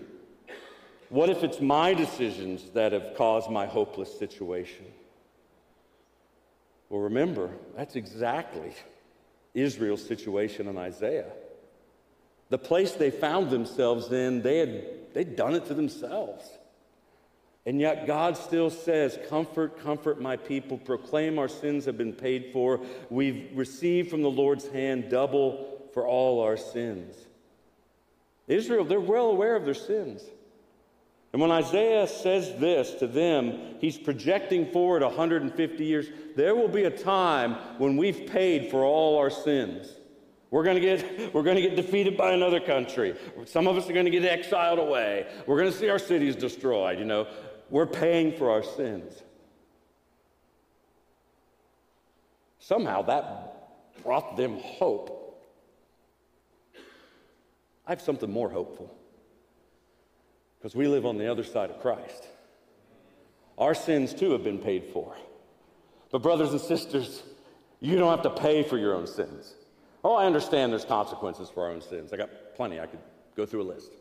What 1.12 1.30
if 1.30 1.43
it's 1.43 1.60
my 1.60 1.93
decisions 1.93 2.69
that 2.69 2.93
have 2.93 3.15
caused 3.17 3.50
my 3.50 3.65
hopeless 3.65 4.17
situation? 4.17 4.86
Well, 6.88 7.02
remember, 7.02 7.50
that's 7.76 7.97
exactly 7.97 8.71
Israel's 9.54 10.08
situation 10.08 10.69
in 10.69 10.78
Isaiah. 10.78 11.30
The 12.47 12.58
place 12.58 12.93
they 12.93 13.12
found 13.12 13.50
themselves 13.50 14.10
in, 14.13 14.41
they 14.41 14.60
had 14.60 15.13
they'd 15.13 15.36
done 15.36 15.54
it 15.54 15.65
to 15.65 15.74
themselves. 15.74 16.50
And 17.65 17.82
yet 17.82 18.08
God 18.08 18.38
still 18.38 18.69
says, 18.69 19.19
Comfort, 19.28 19.84
comfort 19.84 20.21
my 20.21 20.38
people, 20.38 20.78
proclaim 20.78 21.38
our 21.38 21.50
sins 21.50 21.84
have 21.86 21.97
been 21.97 22.13
paid 22.13 22.52
for. 22.54 22.80
We've 23.10 23.50
received 23.54 24.10
from 24.10 24.21
the 24.21 24.32
Lord's 24.32 24.69
hand 24.69 25.10
double 25.10 25.89
for 25.93 26.08
all 26.08 26.41
our 26.41 26.56
sins. 26.56 27.17
Israel, 28.47 28.86
they're 28.86 29.02
well 29.02 29.28
aware 29.28 29.58
of 29.58 29.65
their 29.65 29.74
sins. 29.74 30.24
And 31.33 31.41
when 31.41 31.51
Isaiah 31.51 32.07
says 32.07 32.53
this 32.59 32.91
to 32.95 33.07
them, 33.07 33.75
he's 33.79 33.97
projecting 33.97 34.69
forward 34.71 35.01
150 35.01 35.85
years. 35.85 36.07
There 36.35 36.55
will 36.55 36.67
be 36.67 36.83
a 36.83 36.89
time 36.91 37.53
when 37.77 37.95
we've 37.95 38.27
paid 38.27 38.69
for 38.69 38.83
all 38.83 39.17
our 39.17 39.29
sins. 39.29 39.93
We're 40.49 40.63
going 40.63 40.75
to 40.75 40.81
get 40.81 41.33
we're 41.33 41.43
going 41.43 41.55
to 41.55 41.61
get 41.61 41.77
defeated 41.77 42.17
by 42.17 42.33
another 42.33 42.59
country. 42.59 43.15
Some 43.45 43.67
of 43.67 43.77
us 43.77 43.89
are 43.89 43.93
going 43.93 44.05
to 44.05 44.11
get 44.11 44.25
exiled 44.25 44.79
away. 44.79 45.27
We're 45.47 45.57
going 45.57 45.71
to 45.71 45.77
see 45.77 45.89
our 45.89 45.99
cities 45.99 46.35
destroyed, 46.35 46.99
you 46.99 47.05
know. 47.05 47.27
We're 47.69 47.85
paying 47.85 48.37
for 48.37 48.51
our 48.51 48.63
sins. 48.63 49.23
Somehow 52.59 53.03
that 53.03 54.03
brought 54.03 54.35
them 54.35 54.59
hope. 54.59 55.17
I 57.87 57.91
have 57.91 58.01
something 58.01 58.29
more 58.29 58.49
hopeful 58.49 58.93
because 60.62 60.76
we 60.76 60.88
live 60.88 61.08
on 61.08 61.17
the 61.17 61.30
other 61.30 61.43
side 61.43 61.71
of 61.71 61.82
Christ. 61.82 62.28
Our 63.58 63.74
sins 63.74 64.13
too 64.13 64.32
have 64.34 64.43
been 64.43 64.60
paid 64.60 64.86
for. 64.93 65.15
But, 66.12 66.21
brothers 66.21 66.52
and 66.52 66.62
sisters, 66.62 67.24
you 67.80 67.97
don't 67.97 68.12
have 68.12 68.21
to 68.24 68.41
pay 68.41 68.62
for 68.62 68.78
your 68.78 68.93
own 68.93 69.08
sins. 69.08 69.56
Oh, 70.04 70.15
I 70.15 70.26
understand 70.26 70.71
there's 70.71 70.86
consequences 70.86 71.50
for 71.50 71.65
our 71.65 71.71
own 71.71 71.82
sins. 71.82 72.13
I 72.13 72.17
got 72.17 72.30
plenty. 72.56 72.80
I 72.80 72.86
could 72.86 73.00
go 73.36 73.45
through 73.45 73.63
a 73.63 73.69
list. 73.71 73.91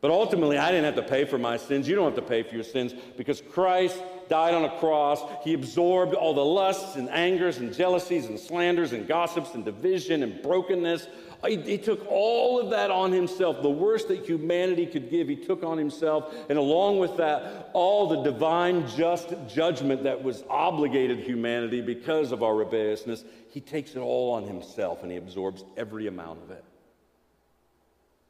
But 0.00 0.10
ultimately, 0.10 0.58
I 0.58 0.70
didn't 0.70 0.84
have 0.84 1.04
to 1.04 1.10
pay 1.10 1.24
for 1.24 1.38
my 1.38 1.56
sins. 1.56 1.88
You 1.88 1.96
don't 1.96 2.04
have 2.04 2.14
to 2.14 2.28
pay 2.28 2.42
for 2.42 2.54
your 2.54 2.64
sins 2.64 2.94
because 3.16 3.40
Christ 3.40 4.00
died 4.28 4.54
on 4.54 4.64
a 4.64 4.78
cross. 4.78 5.20
He 5.42 5.54
absorbed 5.54 6.14
all 6.14 6.34
the 6.34 6.44
lusts 6.44 6.96
and 6.96 7.08
angers 7.10 7.58
and 7.58 7.74
jealousies 7.74 8.26
and 8.26 8.38
slanders 8.38 8.92
and 8.92 9.08
gossips 9.08 9.54
and 9.54 9.64
division 9.64 10.22
and 10.22 10.40
brokenness. 10.40 11.08
He, 11.46 11.78
took 11.78 12.04
all 12.10 12.60
of 12.60 12.70
that 12.70 12.90
on 12.90 13.12
himself. 13.12 13.62
The 13.62 13.70
worst 13.70 14.08
that 14.08 14.26
humanity 14.26 14.86
could 14.86 15.08
give, 15.08 15.28
he 15.28 15.36
took 15.36 15.62
on 15.62 15.78
himself. 15.78 16.34
And 16.48 16.58
along 16.58 16.98
with 16.98 17.16
that, 17.18 17.70
all 17.74 18.08
the 18.08 18.22
divine 18.22 18.88
just 18.88 19.32
judgment 19.46 20.02
that 20.02 20.24
was 20.24 20.42
obligated 20.50 21.20
humanity 21.20 21.80
because 21.80 22.32
of 22.32 22.42
our 22.42 22.56
rebelliousness, 22.56 23.24
he 23.50 23.60
takes 23.60 23.94
it 23.94 24.00
all 24.00 24.32
on 24.32 24.44
himself 24.44 25.02
and 25.02 25.12
he 25.12 25.16
absorbs 25.16 25.64
every 25.76 26.08
amount 26.08 26.42
of 26.42 26.50
it. 26.50 26.64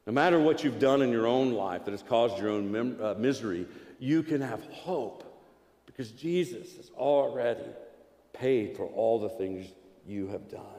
No 0.07 0.13
matter 0.13 0.39
what 0.39 0.63
you've 0.63 0.79
done 0.79 1.01
in 1.01 1.11
your 1.11 1.27
own 1.27 1.53
life 1.53 1.87
that 1.87 1.93
has 1.93 2.03
caused 2.03 2.39
your 2.39 2.51
own 2.51 2.71
mem- 2.71 2.99
uh, 3.01 3.15
misery, 3.15 3.67
you 3.99 4.23
can 4.23 4.43
have 4.43 4.63
hope 4.65 5.25
because 5.87 6.11
Jesus 6.13 6.77
has 6.77 6.91
already 6.97 7.69
paid 8.33 8.77
for 8.77 8.85
all 8.85 9.19
the 9.19 9.29
things 9.31 9.67
you 10.07 10.29
have 10.29 10.49
done. 10.51 10.78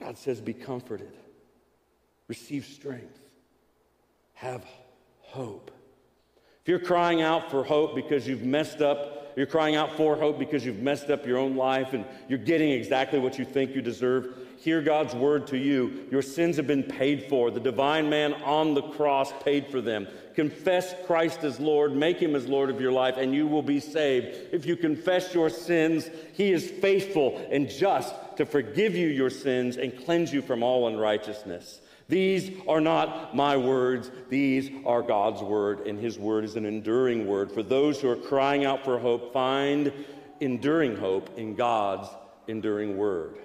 God 0.00 0.18
says, 0.18 0.40
Be 0.40 0.54
comforted, 0.54 1.12
receive 2.26 2.64
strength, 2.64 3.18
have 4.34 4.64
hope. 5.20 5.70
If 6.62 6.68
you're 6.68 6.78
crying 6.78 7.22
out 7.22 7.50
for 7.50 7.62
hope 7.62 7.94
because 7.94 8.26
you've 8.26 8.42
messed 8.42 8.80
up, 8.80 9.19
you're 9.36 9.46
crying 9.46 9.76
out 9.76 9.96
for 9.96 10.16
hope 10.16 10.38
because 10.38 10.64
you've 10.64 10.80
messed 10.80 11.10
up 11.10 11.26
your 11.26 11.38
own 11.38 11.56
life 11.56 11.92
and 11.92 12.04
you're 12.28 12.38
getting 12.38 12.70
exactly 12.70 13.18
what 13.18 13.38
you 13.38 13.44
think 13.44 13.74
you 13.74 13.82
deserve, 13.82 14.36
hear 14.58 14.82
God's 14.82 15.14
word 15.14 15.46
to 15.48 15.56
you. 15.56 16.06
Your 16.10 16.22
sins 16.22 16.56
have 16.56 16.66
been 16.66 16.82
paid 16.82 17.24
for. 17.28 17.50
The 17.50 17.60
divine 17.60 18.10
man 18.10 18.34
on 18.34 18.74
the 18.74 18.82
cross 18.82 19.32
paid 19.42 19.68
for 19.68 19.80
them. 19.80 20.06
Confess 20.34 20.94
Christ 21.06 21.44
as 21.44 21.58
Lord, 21.60 21.94
make 21.94 22.18
him 22.18 22.34
as 22.36 22.46
Lord 22.46 22.70
of 22.70 22.80
your 22.80 22.92
life, 22.92 23.16
and 23.16 23.34
you 23.34 23.46
will 23.46 23.62
be 23.62 23.80
saved. 23.80 24.36
If 24.52 24.66
you 24.66 24.76
confess 24.76 25.34
your 25.34 25.50
sins, 25.50 26.08
he 26.32 26.52
is 26.52 26.70
faithful 26.70 27.46
and 27.50 27.68
just 27.68 28.14
to 28.36 28.46
forgive 28.46 28.94
you 28.94 29.08
your 29.08 29.30
sins 29.30 29.76
and 29.76 29.96
cleanse 30.04 30.32
you 30.32 30.42
from 30.42 30.62
all 30.62 30.88
unrighteousness. 30.88 31.80
These 32.10 32.50
are 32.66 32.80
not 32.80 33.36
my 33.36 33.56
words, 33.56 34.10
these 34.28 34.68
are 34.84 35.00
God's 35.00 35.42
word, 35.42 35.86
and 35.86 35.96
his 35.96 36.18
word 36.18 36.44
is 36.44 36.56
an 36.56 36.66
enduring 36.66 37.28
word. 37.28 37.52
For 37.52 37.62
those 37.62 38.00
who 38.00 38.10
are 38.10 38.16
crying 38.16 38.64
out 38.64 38.84
for 38.84 38.98
hope, 38.98 39.32
find 39.32 39.92
enduring 40.40 40.96
hope 40.96 41.38
in 41.38 41.54
God's 41.54 42.08
enduring 42.48 42.96
word. 42.96 43.38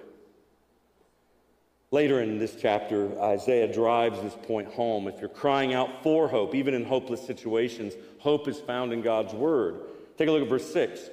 Later 1.92 2.20
in 2.20 2.40
this 2.40 2.56
chapter, 2.60 3.16
Isaiah 3.22 3.72
drives 3.72 4.20
this 4.20 4.34
point 4.48 4.66
home. 4.72 5.06
If 5.06 5.20
you're 5.20 5.28
crying 5.28 5.72
out 5.72 6.02
for 6.02 6.26
hope, 6.26 6.52
even 6.52 6.74
in 6.74 6.84
hopeless 6.84 7.24
situations, 7.24 7.94
hope 8.18 8.48
is 8.48 8.58
found 8.58 8.92
in 8.92 9.00
God's 9.00 9.32
word. 9.32 9.82
Take 10.18 10.26
a 10.26 10.32
look 10.32 10.42
at 10.42 10.48
verse 10.48 10.72
6. 10.72 11.08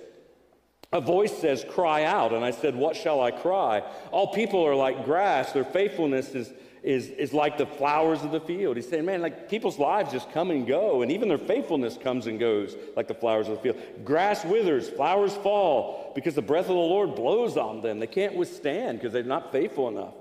A 0.91 1.01
voice 1.01 1.37
says, 1.37 1.63
Cry 1.69 2.05
out. 2.05 2.33
And 2.33 2.43
I 2.43 2.49
said, 2.49 2.75
What 2.75 2.95
shall 2.95 3.21
I 3.21 3.29
cry? 3.29 3.83
All 4.11 4.33
people 4.33 4.65
are 4.65 4.75
like 4.75 5.05
grass, 5.05 5.51
their 5.51 5.63
faithfulness 5.63 6.29
is, 6.33 6.51
is, 6.83 7.07
is 7.09 7.33
like 7.33 7.57
the 7.57 7.65
flowers 7.65 8.23
of 8.23 8.31
the 8.31 8.41
field. 8.41 8.75
He's 8.75 8.89
saying, 8.89 9.05
Man, 9.05 9.21
like 9.21 9.49
people's 9.49 9.79
lives 9.79 10.11
just 10.11 10.31
come 10.31 10.51
and 10.51 10.67
go, 10.67 11.01
and 11.01 11.11
even 11.11 11.29
their 11.29 11.37
faithfulness 11.37 11.97
comes 11.97 12.27
and 12.27 12.39
goes 12.39 12.75
like 12.95 13.07
the 13.07 13.13
flowers 13.13 13.47
of 13.47 13.55
the 13.55 13.61
field. 13.61 13.77
Grass 14.03 14.43
withers, 14.43 14.89
flowers 14.89 15.33
fall 15.37 16.11
because 16.13 16.35
the 16.35 16.41
breath 16.41 16.65
of 16.65 16.67
the 16.67 16.73
Lord 16.73 17.15
blows 17.15 17.55
on 17.55 17.81
them. 17.81 17.99
They 17.99 18.07
can't 18.07 18.35
withstand 18.35 18.99
because 18.99 19.13
they're 19.13 19.23
not 19.23 19.51
faithful 19.51 19.87
enough. 19.87 20.13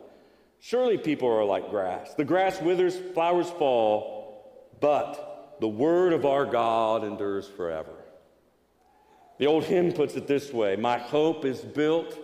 Surely 0.60 0.96
people 0.96 1.28
are 1.28 1.44
like 1.44 1.70
grass. 1.70 2.14
The 2.14 2.24
grass 2.24 2.60
withers, 2.60 2.96
flowers 3.14 3.50
fall, 3.50 4.70
but 4.80 5.56
the 5.60 5.68
word 5.68 6.12
of 6.12 6.24
our 6.24 6.46
God 6.46 7.02
endures 7.02 7.48
forever. 7.48 7.96
The 9.38 9.46
old 9.46 9.64
hymn 9.64 9.92
puts 9.92 10.14
it 10.14 10.28
this 10.28 10.52
way 10.52 10.76
My 10.76 10.98
hope 10.98 11.44
is 11.44 11.60
built 11.60 12.16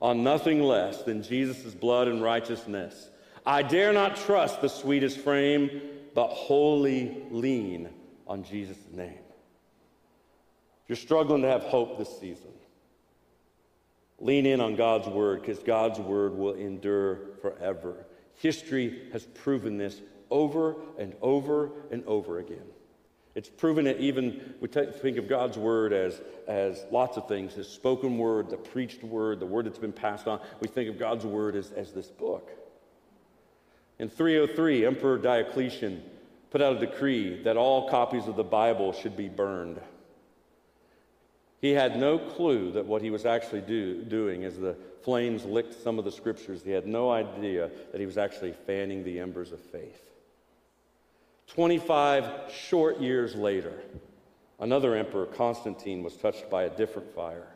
on 0.00 0.22
nothing 0.22 0.62
less 0.62 1.02
than 1.02 1.22
Jesus' 1.22 1.74
blood 1.74 2.08
and 2.08 2.22
righteousness. 2.22 3.10
I 3.46 3.62
dare 3.62 3.92
not 3.92 4.16
trust 4.16 4.60
the 4.60 4.68
sweetest 4.68 5.18
frame, 5.18 5.80
but 6.14 6.28
wholly 6.28 7.22
lean 7.30 7.88
on 8.26 8.42
Jesus' 8.42 8.78
name. 8.92 9.12
If 9.12 10.88
you're 10.88 10.96
struggling 10.96 11.42
to 11.42 11.48
have 11.48 11.62
hope 11.62 11.98
this 11.98 12.18
season, 12.18 12.50
Lean 14.18 14.46
in 14.46 14.60
on 14.60 14.76
God's 14.76 15.08
word 15.08 15.42
because 15.42 15.58
God's 15.58 15.98
word 15.98 16.36
will 16.36 16.54
endure 16.54 17.20
forever. 17.42 18.06
History 18.36 19.08
has 19.12 19.24
proven 19.24 19.76
this 19.76 20.00
over 20.30 20.76
and 20.98 21.14
over 21.20 21.70
and 21.90 22.02
over 22.06 22.38
again. 22.38 22.64
It's 23.34 23.50
proven 23.50 23.86
it 23.86 24.00
even, 24.00 24.54
we 24.60 24.68
think 24.68 25.18
of 25.18 25.28
God's 25.28 25.58
word 25.58 25.92
as, 25.92 26.22
as 26.48 26.86
lots 26.90 27.18
of 27.18 27.28
things 27.28 27.52
His 27.52 27.68
spoken 27.68 28.16
word, 28.16 28.48
the 28.48 28.56
preached 28.56 29.04
word, 29.04 29.40
the 29.40 29.46
word 29.46 29.66
that's 29.66 29.78
been 29.78 29.92
passed 29.92 30.26
on. 30.26 30.40
We 30.60 30.68
think 30.68 30.88
of 30.88 30.98
God's 30.98 31.26
word 31.26 31.54
as, 31.54 31.70
as 31.72 31.92
this 31.92 32.10
book. 32.10 32.50
In 33.98 34.08
303, 34.08 34.84
Emperor 34.84 35.18
Diocletian 35.18 36.02
put 36.50 36.60
out 36.60 36.76
a 36.76 36.86
decree 36.86 37.42
that 37.42 37.56
all 37.56 37.88
copies 37.88 38.26
of 38.26 38.36
the 38.36 38.44
Bible 38.44 38.92
should 38.92 39.16
be 39.16 39.28
burned. 39.28 39.80
He 41.60 41.70
had 41.70 41.98
no 41.98 42.18
clue 42.18 42.72
that 42.72 42.86
what 42.86 43.02
he 43.02 43.10
was 43.10 43.24
actually 43.24 43.62
do, 43.62 44.02
doing 44.02 44.44
as 44.44 44.58
the 44.58 44.76
flames 45.02 45.44
licked 45.44 45.82
some 45.82 45.98
of 45.98 46.04
the 46.04 46.12
scriptures, 46.12 46.62
he 46.62 46.72
had 46.72 46.86
no 46.86 47.10
idea 47.10 47.70
that 47.92 48.00
he 48.00 48.06
was 48.06 48.18
actually 48.18 48.52
fanning 48.66 49.04
the 49.04 49.20
embers 49.20 49.52
of 49.52 49.60
faith. 49.60 50.10
25 51.48 52.52
short 52.52 53.00
years 53.00 53.34
later, 53.34 53.72
another 54.58 54.94
emperor, 54.94 55.26
Constantine, 55.26 56.02
was 56.02 56.16
touched 56.16 56.50
by 56.50 56.64
a 56.64 56.76
different 56.76 57.14
fire. 57.14 57.46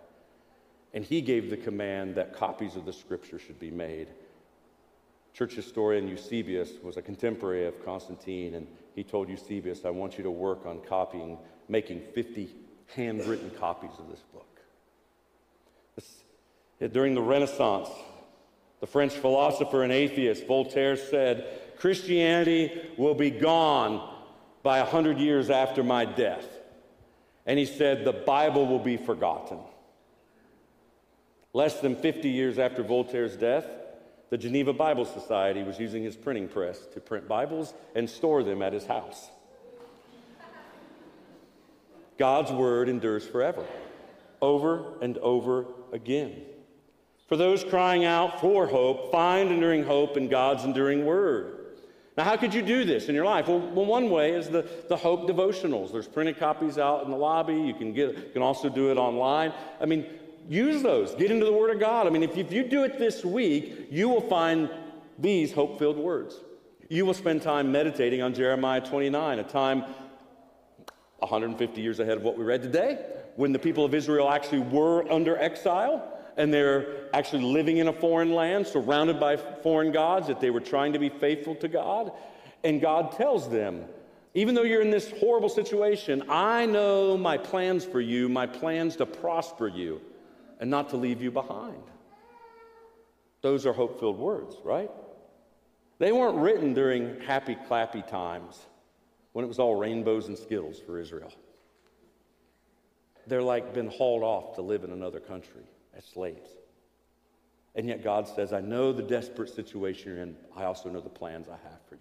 And 0.94 1.04
he 1.04 1.20
gave 1.20 1.50
the 1.50 1.56
command 1.56 2.14
that 2.14 2.34
copies 2.34 2.76
of 2.76 2.84
the 2.84 2.92
scripture 2.92 3.38
should 3.38 3.58
be 3.60 3.70
made. 3.70 4.08
Church 5.32 5.54
historian 5.54 6.08
Eusebius 6.08 6.70
was 6.82 6.96
a 6.96 7.02
contemporary 7.02 7.66
of 7.66 7.84
Constantine, 7.84 8.54
and 8.54 8.66
he 8.94 9.04
told 9.04 9.28
Eusebius, 9.28 9.84
I 9.84 9.90
want 9.90 10.18
you 10.18 10.24
to 10.24 10.30
work 10.30 10.66
on 10.66 10.80
copying, 10.80 11.38
making 11.68 12.02
50 12.14 12.54
handwritten 12.94 13.50
copies 13.50 13.92
of 13.98 14.08
this 14.08 14.20
book. 14.32 14.46
During 16.92 17.14
the 17.14 17.22
Renaissance, 17.22 17.88
the 18.80 18.86
French 18.86 19.12
philosopher 19.12 19.82
and 19.82 19.92
atheist 19.92 20.46
Voltaire 20.46 20.96
said, 20.96 21.76
Christianity 21.78 22.72
will 22.96 23.14
be 23.14 23.30
gone 23.30 24.16
by 24.62 24.80
hundred 24.80 25.18
years 25.18 25.50
after 25.50 25.82
my 25.82 26.04
death. 26.04 26.46
And 27.46 27.58
he 27.58 27.66
said, 27.66 28.04
the 28.04 28.12
Bible 28.12 28.66
will 28.66 28.78
be 28.78 28.96
forgotten. 28.96 29.58
Less 31.52 31.80
than 31.80 31.96
50 31.96 32.28
years 32.28 32.58
after 32.58 32.82
Voltaire's 32.82 33.36
death, 33.36 33.66
the 34.30 34.38
Geneva 34.38 34.72
Bible 34.72 35.04
Society 35.04 35.62
was 35.62 35.78
using 35.78 36.02
his 36.02 36.16
printing 36.16 36.48
press 36.48 36.86
to 36.94 37.00
print 37.00 37.28
Bibles 37.28 37.74
and 37.94 38.08
store 38.08 38.42
them 38.42 38.62
at 38.62 38.72
his 38.72 38.86
house. 38.86 39.28
God's 42.16 42.52
word 42.52 42.88
endures 42.88 43.26
forever, 43.26 43.64
over 44.40 44.94
and 45.02 45.18
over 45.18 45.66
again. 45.92 46.42
For 47.28 47.36
those 47.36 47.64
crying 47.64 48.04
out 48.04 48.40
for 48.40 48.66
hope, 48.66 49.10
find 49.10 49.50
enduring 49.50 49.84
hope 49.84 50.16
in 50.16 50.28
God's 50.28 50.64
enduring 50.64 51.04
word. 51.06 51.56
Now, 52.16 52.24
how 52.24 52.36
could 52.36 52.52
you 52.52 52.60
do 52.60 52.84
this 52.84 53.08
in 53.08 53.14
your 53.14 53.24
life? 53.24 53.48
Well, 53.48 53.60
well, 53.60 53.86
one 53.86 54.10
way 54.10 54.32
is 54.32 54.48
the, 54.48 54.68
the 54.88 54.96
Hope 54.96 55.28
devotionals. 55.28 55.92
There's 55.92 56.08
printed 56.08 56.38
copies 56.38 56.76
out 56.76 57.04
in 57.04 57.10
the 57.10 57.16
lobby. 57.16 57.54
You 57.54 57.72
can, 57.72 57.94
get, 57.94 58.16
you 58.16 58.30
can 58.32 58.42
also 58.42 58.68
do 58.68 58.90
it 58.90 58.98
online. 58.98 59.54
I 59.80 59.86
mean, 59.86 60.04
use 60.50 60.82
those. 60.82 61.14
Get 61.14 61.30
into 61.30 61.46
the 61.46 61.52
Word 61.52 61.70
of 61.70 61.78
God. 61.78 62.06
I 62.06 62.10
mean, 62.10 62.24
if, 62.24 62.36
if 62.36 62.52
you 62.52 62.64
do 62.64 62.82
it 62.82 62.98
this 62.98 63.24
week, 63.24 63.86
you 63.90 64.08
will 64.08 64.20
find 64.20 64.68
these 65.18 65.52
hope 65.52 65.78
filled 65.78 65.96
words. 65.96 66.34
You 66.88 67.06
will 67.06 67.14
spend 67.14 67.42
time 67.42 67.70
meditating 67.70 68.20
on 68.20 68.34
Jeremiah 68.34 68.80
29, 68.80 69.38
a 69.38 69.44
time 69.44 69.84
150 71.18 71.80
years 71.80 72.00
ahead 72.00 72.16
of 72.16 72.24
what 72.24 72.36
we 72.36 72.44
read 72.44 72.62
today, 72.62 72.98
when 73.36 73.52
the 73.52 73.58
people 73.60 73.84
of 73.84 73.94
Israel 73.94 74.28
actually 74.28 74.58
were 74.58 75.10
under 75.10 75.38
exile 75.38 76.02
and 76.36 76.52
they're 76.52 77.14
actually 77.14 77.44
living 77.44 77.76
in 77.76 77.86
a 77.86 77.92
foreign 77.92 78.32
land, 78.32 78.66
surrounded 78.66 79.20
by 79.20 79.36
foreign 79.36 79.92
gods, 79.92 80.26
that 80.26 80.40
they 80.40 80.50
were 80.50 80.60
trying 80.60 80.92
to 80.92 80.98
be 80.98 81.10
faithful 81.10 81.54
to 81.56 81.68
God. 81.68 82.12
And 82.64 82.80
God 82.80 83.12
tells 83.12 83.48
them, 83.48 83.84
even 84.34 84.54
though 84.54 84.62
you're 84.62 84.82
in 84.82 84.90
this 84.90 85.12
horrible 85.20 85.48
situation, 85.48 86.24
I 86.28 86.66
know 86.66 87.16
my 87.16 87.36
plans 87.36 87.84
for 87.84 88.00
you, 88.00 88.28
my 88.28 88.46
plans 88.46 88.96
to 88.96 89.06
prosper 89.06 89.68
you 89.68 90.00
and 90.60 90.70
not 90.70 90.90
to 90.90 90.96
leave 90.96 91.20
you 91.22 91.30
behind. 91.30 91.82
Those 93.42 93.66
are 93.66 93.72
hope 93.72 93.98
filled 93.98 94.18
words, 94.18 94.54
right? 94.62 94.90
They 95.98 96.12
weren't 96.12 96.36
written 96.36 96.74
during 96.74 97.20
happy, 97.22 97.56
clappy 97.68 98.06
times 98.06 98.58
when 99.32 99.44
it 99.44 99.48
was 99.48 99.58
all 99.58 99.74
rainbows 99.74 100.28
and 100.28 100.36
skittles 100.36 100.78
for 100.78 100.98
Israel. 100.98 101.32
They're 103.26 103.42
like 103.42 103.74
been 103.74 103.88
hauled 103.88 104.22
off 104.22 104.54
to 104.56 104.62
live 104.62 104.84
in 104.84 104.92
another 104.92 105.20
country 105.20 105.62
as 105.96 106.04
slaves. 106.04 106.50
And 107.74 107.86
yet 107.86 108.02
God 108.02 108.28
says, 108.28 108.52
I 108.52 108.60
know 108.60 108.92
the 108.92 109.02
desperate 109.02 109.50
situation 109.50 110.12
you're 110.12 110.22
in. 110.22 110.36
I 110.56 110.64
also 110.64 110.90
know 110.90 111.00
the 111.00 111.08
plans 111.08 111.48
I 111.48 111.56
have 111.68 111.80
for 111.88 111.94
you. 111.94 112.00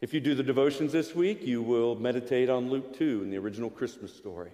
If 0.00 0.12
you 0.12 0.20
do 0.20 0.34
the 0.34 0.42
devotions 0.42 0.90
this 0.90 1.14
week, 1.14 1.46
you 1.46 1.62
will 1.62 1.94
meditate 1.94 2.50
on 2.50 2.68
Luke 2.68 2.96
2 2.96 3.22
in 3.22 3.30
the 3.30 3.38
original 3.38 3.70
Christmas 3.70 4.12
story. 4.12 4.50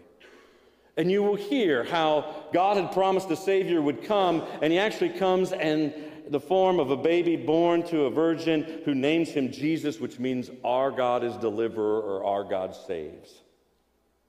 And 0.98 1.10
you 1.10 1.22
will 1.22 1.36
hear 1.36 1.84
how 1.84 2.44
God 2.52 2.76
had 2.76 2.92
promised 2.92 3.30
a 3.30 3.36
Savior 3.36 3.80
would 3.80 4.04
come, 4.04 4.44
and 4.60 4.72
He 4.72 4.78
actually 4.78 5.10
comes 5.10 5.52
in 5.52 5.94
the 6.28 6.40
form 6.40 6.78
of 6.78 6.90
a 6.90 6.96
baby 6.96 7.36
born 7.36 7.82
to 7.84 8.02
a 8.02 8.10
virgin 8.10 8.82
who 8.84 8.94
names 8.94 9.30
Him 9.30 9.50
Jesus, 9.50 10.00
which 10.00 10.18
means 10.18 10.50
our 10.64 10.90
God 10.90 11.24
is 11.24 11.36
deliverer 11.36 12.00
or 12.02 12.24
our 12.24 12.44
God 12.44 12.74
saves 12.74 13.32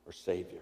or 0.06 0.14
Savior. 0.14 0.62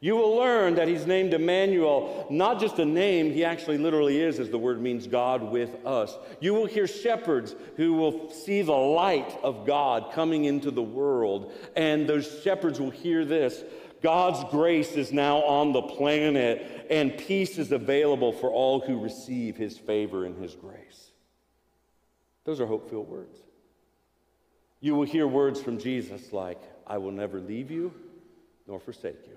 You 0.00 0.16
will 0.16 0.36
learn 0.36 0.74
that 0.74 0.86
he's 0.86 1.06
named 1.06 1.34
Emmanuel, 1.34 2.26
not 2.30 2.60
just 2.60 2.78
a 2.78 2.84
name, 2.84 3.32
he 3.32 3.44
actually 3.44 3.78
literally 3.78 4.20
is, 4.20 4.38
as 4.38 4.50
the 4.50 4.58
word 4.58 4.80
means 4.80 5.06
God 5.06 5.42
with 5.42 5.74
us. 5.84 6.16
You 6.40 6.54
will 6.54 6.66
hear 6.66 6.86
shepherds 6.86 7.56
who 7.76 7.94
will 7.94 8.30
see 8.30 8.62
the 8.62 8.72
light 8.72 9.36
of 9.42 9.66
God 9.66 10.12
coming 10.12 10.44
into 10.44 10.70
the 10.70 10.82
world, 10.82 11.52
and 11.74 12.06
those 12.06 12.42
shepherds 12.42 12.78
will 12.78 12.90
hear 12.90 13.24
this 13.24 13.64
God's 14.02 14.48
grace 14.50 14.92
is 14.92 15.12
now 15.12 15.38
on 15.38 15.72
the 15.72 15.82
planet, 15.82 16.86
and 16.90 17.16
peace 17.16 17.58
is 17.58 17.72
available 17.72 18.32
for 18.32 18.50
all 18.50 18.80
who 18.80 19.00
receive 19.00 19.56
his 19.56 19.76
favor 19.76 20.24
and 20.24 20.40
his 20.40 20.54
grace. 20.54 21.10
Those 22.44 22.60
are 22.60 22.66
hope 22.66 22.88
filled 22.88 23.08
words. 23.08 23.38
You 24.80 24.94
will 24.94 25.04
hear 25.04 25.26
words 25.26 25.60
from 25.60 25.78
Jesus 25.78 26.32
like, 26.32 26.60
I 26.86 26.98
will 26.98 27.10
never 27.10 27.40
leave 27.40 27.70
you 27.70 27.92
nor 28.66 28.78
forsake 28.78 29.26
you. 29.26 29.36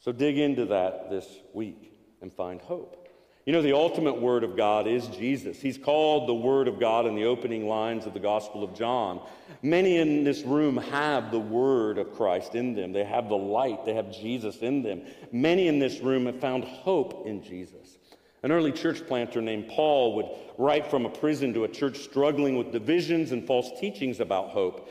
So 0.00 0.12
dig 0.12 0.36
into 0.38 0.66
that 0.66 1.10
this 1.10 1.26
week 1.52 1.92
and 2.20 2.32
find 2.32 2.60
hope. 2.60 3.01
You 3.44 3.52
know, 3.52 3.62
the 3.62 3.72
ultimate 3.72 4.20
Word 4.20 4.44
of 4.44 4.56
God 4.56 4.86
is 4.86 5.08
Jesus. 5.08 5.60
He's 5.60 5.76
called 5.76 6.28
the 6.28 6.34
Word 6.34 6.68
of 6.68 6.78
God 6.78 7.06
in 7.06 7.16
the 7.16 7.24
opening 7.24 7.66
lines 7.66 8.06
of 8.06 8.14
the 8.14 8.20
Gospel 8.20 8.62
of 8.62 8.72
John. 8.72 9.20
Many 9.62 9.96
in 9.96 10.22
this 10.22 10.42
room 10.42 10.76
have 10.76 11.32
the 11.32 11.40
Word 11.40 11.98
of 11.98 12.14
Christ 12.14 12.54
in 12.54 12.74
them, 12.74 12.92
they 12.92 13.02
have 13.02 13.28
the 13.28 13.36
light, 13.36 13.84
they 13.84 13.94
have 13.94 14.12
Jesus 14.12 14.58
in 14.58 14.82
them. 14.82 15.02
Many 15.32 15.66
in 15.66 15.80
this 15.80 15.98
room 15.98 16.26
have 16.26 16.40
found 16.40 16.62
hope 16.62 17.26
in 17.26 17.42
Jesus. 17.42 17.98
An 18.44 18.52
early 18.52 18.70
church 18.70 19.06
planter 19.08 19.42
named 19.42 19.68
Paul 19.68 20.14
would 20.16 20.26
write 20.56 20.86
from 20.86 21.04
a 21.04 21.10
prison 21.10 21.52
to 21.54 21.64
a 21.64 21.68
church 21.68 21.98
struggling 21.98 22.56
with 22.56 22.70
divisions 22.70 23.32
and 23.32 23.44
false 23.44 23.70
teachings 23.80 24.20
about 24.20 24.50
hope. 24.50 24.88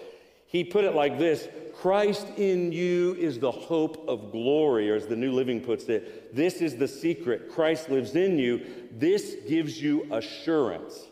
He 0.51 0.65
put 0.65 0.83
it 0.83 0.93
like 0.93 1.17
this 1.17 1.47
Christ 1.73 2.27
in 2.35 2.73
you 2.73 3.15
is 3.17 3.39
the 3.39 3.51
hope 3.51 4.03
of 4.09 4.33
glory, 4.33 4.91
or 4.91 4.95
as 4.95 5.07
the 5.07 5.15
New 5.15 5.31
Living 5.31 5.61
puts 5.61 5.85
it, 5.85 6.35
this 6.35 6.55
is 6.55 6.75
the 6.75 6.89
secret. 6.89 7.49
Christ 7.49 7.89
lives 7.89 8.17
in 8.17 8.37
you. 8.37 8.61
This 8.91 9.37
gives 9.47 9.81
you 9.81 10.05
assurance 10.11 11.07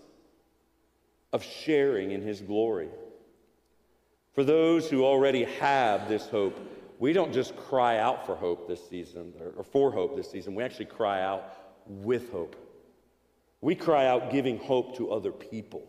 of 1.31 1.41
sharing 1.41 2.11
in 2.11 2.21
his 2.21 2.41
glory. 2.41 2.89
For 4.33 4.43
those 4.43 4.89
who 4.89 5.05
already 5.05 5.45
have 5.45 6.09
this 6.09 6.27
hope, 6.27 6.59
we 6.99 7.13
don't 7.13 7.31
just 7.31 7.55
cry 7.55 7.97
out 7.97 8.25
for 8.25 8.35
hope 8.35 8.67
this 8.67 8.89
season, 8.89 9.33
or 9.55 9.63
for 9.63 9.89
hope 9.89 10.17
this 10.17 10.29
season. 10.29 10.53
We 10.53 10.63
actually 10.63 10.85
cry 10.85 11.21
out 11.21 11.45
with 11.87 12.29
hope. 12.29 12.57
We 13.61 13.73
cry 13.73 14.05
out 14.05 14.31
giving 14.31 14.59
hope 14.59 14.97
to 14.97 15.13
other 15.13 15.31
people. 15.31 15.87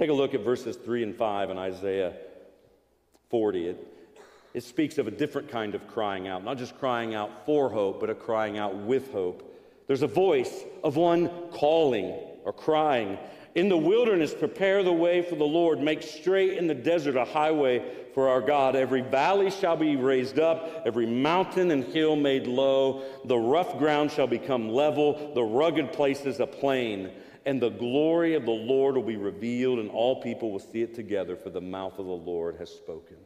Take 0.00 0.08
a 0.08 0.14
look 0.14 0.32
at 0.32 0.40
verses 0.40 0.76
3 0.76 1.02
and 1.02 1.14
5 1.14 1.50
in 1.50 1.58
Isaiah 1.58 2.14
40. 3.28 3.66
It, 3.66 3.86
it 4.54 4.62
speaks 4.62 4.96
of 4.96 5.06
a 5.06 5.10
different 5.10 5.50
kind 5.50 5.74
of 5.74 5.86
crying 5.88 6.26
out, 6.26 6.42
not 6.42 6.56
just 6.56 6.78
crying 6.78 7.14
out 7.14 7.44
for 7.44 7.68
hope, 7.68 8.00
but 8.00 8.08
a 8.08 8.14
crying 8.14 8.56
out 8.56 8.74
with 8.74 9.12
hope. 9.12 9.54
There's 9.88 10.00
a 10.00 10.06
voice 10.06 10.64
of 10.82 10.96
one 10.96 11.28
calling 11.50 12.18
or 12.44 12.52
crying. 12.54 13.18
In 13.54 13.68
the 13.68 13.76
wilderness, 13.76 14.32
prepare 14.32 14.82
the 14.82 14.90
way 14.90 15.20
for 15.20 15.34
the 15.34 15.44
Lord. 15.44 15.80
Make 15.80 16.02
straight 16.02 16.56
in 16.56 16.66
the 16.66 16.74
desert 16.74 17.16
a 17.16 17.26
highway 17.26 17.84
for 18.14 18.30
our 18.30 18.40
God. 18.40 18.76
Every 18.76 19.02
valley 19.02 19.50
shall 19.50 19.76
be 19.76 19.96
raised 19.96 20.38
up, 20.38 20.82
every 20.86 21.04
mountain 21.04 21.70
and 21.72 21.84
hill 21.84 22.16
made 22.16 22.46
low. 22.46 23.04
The 23.26 23.36
rough 23.36 23.76
ground 23.76 24.12
shall 24.12 24.26
become 24.26 24.70
level, 24.70 25.34
the 25.34 25.44
rugged 25.44 25.92
places 25.92 26.40
a 26.40 26.46
plain 26.46 27.10
and 27.46 27.60
the 27.60 27.70
glory 27.70 28.34
of 28.34 28.44
the 28.44 28.50
Lord 28.50 28.96
will 28.96 29.02
be 29.02 29.16
revealed, 29.16 29.78
and 29.78 29.90
all 29.90 30.22
people 30.22 30.50
will 30.50 30.58
see 30.58 30.82
it 30.82 30.94
together, 30.94 31.36
for 31.36 31.50
the 31.50 31.60
mouth 31.60 31.98
of 31.98 32.06
the 32.06 32.12
Lord 32.12 32.56
has 32.56 32.70
spoken. 32.70 33.16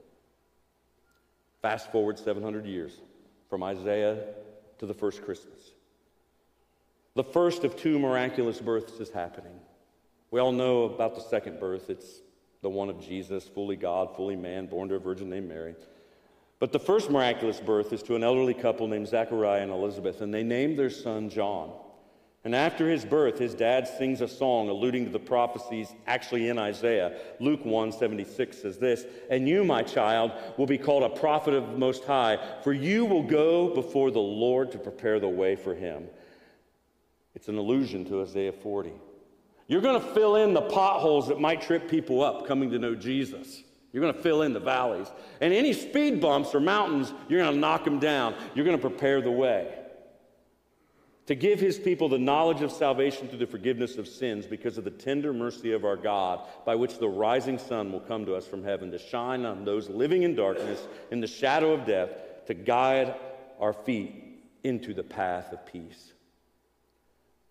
Fast 1.62 1.90
forward 1.90 2.18
700 2.18 2.66
years 2.66 2.92
from 3.48 3.62
Isaiah 3.62 4.22
to 4.78 4.86
the 4.86 4.94
first 4.94 5.24
Christmas. 5.24 5.72
The 7.14 7.24
first 7.24 7.64
of 7.64 7.76
two 7.76 7.98
miraculous 7.98 8.60
births 8.60 9.00
is 9.00 9.10
happening. 9.10 9.60
We 10.30 10.40
all 10.40 10.52
know 10.52 10.84
about 10.84 11.14
the 11.14 11.20
second 11.20 11.60
birth. 11.60 11.88
It's 11.88 12.20
the 12.60 12.70
one 12.70 12.88
of 12.88 13.00
Jesus, 13.00 13.46
fully 13.46 13.76
God, 13.76 14.16
fully 14.16 14.36
man, 14.36 14.66
born 14.66 14.88
to 14.88 14.96
a 14.96 14.98
virgin 14.98 15.30
named 15.30 15.48
Mary. 15.48 15.74
But 16.58 16.72
the 16.72 16.80
first 16.80 17.10
miraculous 17.10 17.60
birth 17.60 17.92
is 17.92 18.02
to 18.04 18.16
an 18.16 18.24
elderly 18.24 18.54
couple 18.54 18.88
named 18.88 19.08
Zachariah 19.08 19.62
and 19.62 19.70
Elizabeth, 19.70 20.22
and 20.22 20.32
they 20.32 20.42
named 20.42 20.78
their 20.78 20.90
son 20.90 21.28
John. 21.28 21.72
And 22.44 22.54
after 22.54 22.90
his 22.90 23.06
birth, 23.06 23.38
his 23.38 23.54
dad 23.54 23.88
sings 23.88 24.20
a 24.20 24.28
song 24.28 24.68
alluding 24.68 25.06
to 25.06 25.10
the 25.10 25.18
prophecies 25.18 25.88
actually 26.06 26.48
in 26.48 26.58
Isaiah. 26.58 27.16
Luke 27.40 27.64
176 27.64 28.60
says 28.60 28.76
this, 28.76 29.06
And 29.30 29.48
you, 29.48 29.64
my 29.64 29.82
child, 29.82 30.30
will 30.58 30.66
be 30.66 30.76
called 30.76 31.04
a 31.04 31.08
prophet 31.08 31.54
of 31.54 31.70
the 31.70 31.78
Most 31.78 32.04
High, 32.04 32.38
for 32.62 32.74
you 32.74 33.06
will 33.06 33.22
go 33.22 33.74
before 33.74 34.10
the 34.10 34.20
Lord 34.20 34.72
to 34.72 34.78
prepare 34.78 35.18
the 35.18 35.28
way 35.28 35.56
for 35.56 35.74
him. 35.74 36.06
It's 37.34 37.48
an 37.48 37.56
allusion 37.56 38.04
to 38.06 38.20
Isaiah 38.20 38.52
40. 38.52 38.92
You're 39.66 39.80
going 39.80 40.00
to 40.00 40.08
fill 40.08 40.36
in 40.36 40.52
the 40.52 40.60
potholes 40.60 41.28
that 41.28 41.40
might 41.40 41.62
trip 41.62 41.88
people 41.88 42.22
up 42.22 42.46
coming 42.46 42.70
to 42.72 42.78
know 42.78 42.94
Jesus. 42.94 43.62
You're 43.90 44.02
going 44.02 44.12
to 44.12 44.20
fill 44.20 44.42
in 44.42 44.52
the 44.52 44.60
valleys. 44.60 45.06
And 45.40 45.54
any 45.54 45.72
speed 45.72 46.20
bumps 46.20 46.54
or 46.54 46.60
mountains, 46.60 47.14
you're 47.26 47.40
going 47.40 47.54
to 47.54 47.58
knock 47.58 47.84
them 47.84 47.98
down. 47.98 48.34
You're 48.54 48.66
going 48.66 48.76
to 48.76 48.88
prepare 48.88 49.22
the 49.22 49.30
way 49.30 49.78
to 51.26 51.34
give 51.34 51.58
his 51.58 51.78
people 51.78 52.08
the 52.08 52.18
knowledge 52.18 52.60
of 52.60 52.70
salvation 52.70 53.28
through 53.28 53.38
the 53.38 53.46
forgiveness 53.46 53.96
of 53.96 54.06
sins 54.06 54.46
because 54.46 54.76
of 54.76 54.84
the 54.84 54.90
tender 54.90 55.32
mercy 55.32 55.72
of 55.72 55.84
our 55.84 55.96
God, 55.96 56.40
by 56.66 56.74
which 56.74 56.98
the 56.98 57.08
rising 57.08 57.58
sun 57.58 57.92
will 57.92 58.00
come 58.00 58.26
to 58.26 58.34
us 58.34 58.46
from 58.46 58.62
heaven 58.62 58.90
to 58.90 58.98
shine 58.98 59.46
on 59.46 59.64
those 59.64 59.88
living 59.88 60.22
in 60.22 60.34
darkness, 60.34 60.86
in 61.10 61.20
the 61.20 61.26
shadow 61.26 61.72
of 61.72 61.86
death, 61.86 62.10
to 62.46 62.54
guide 62.54 63.14
our 63.58 63.72
feet 63.72 64.42
into 64.62 64.92
the 64.92 65.02
path 65.02 65.52
of 65.52 65.64
peace. 65.66 66.12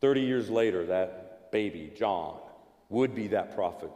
30 0.01 0.21
years 0.21 0.49
later, 0.49 0.85
that 0.87 1.51
baby, 1.51 1.91
John, 1.95 2.37
would 2.89 3.15
be 3.15 3.29
that 3.29 3.55
prophet, 3.55 3.91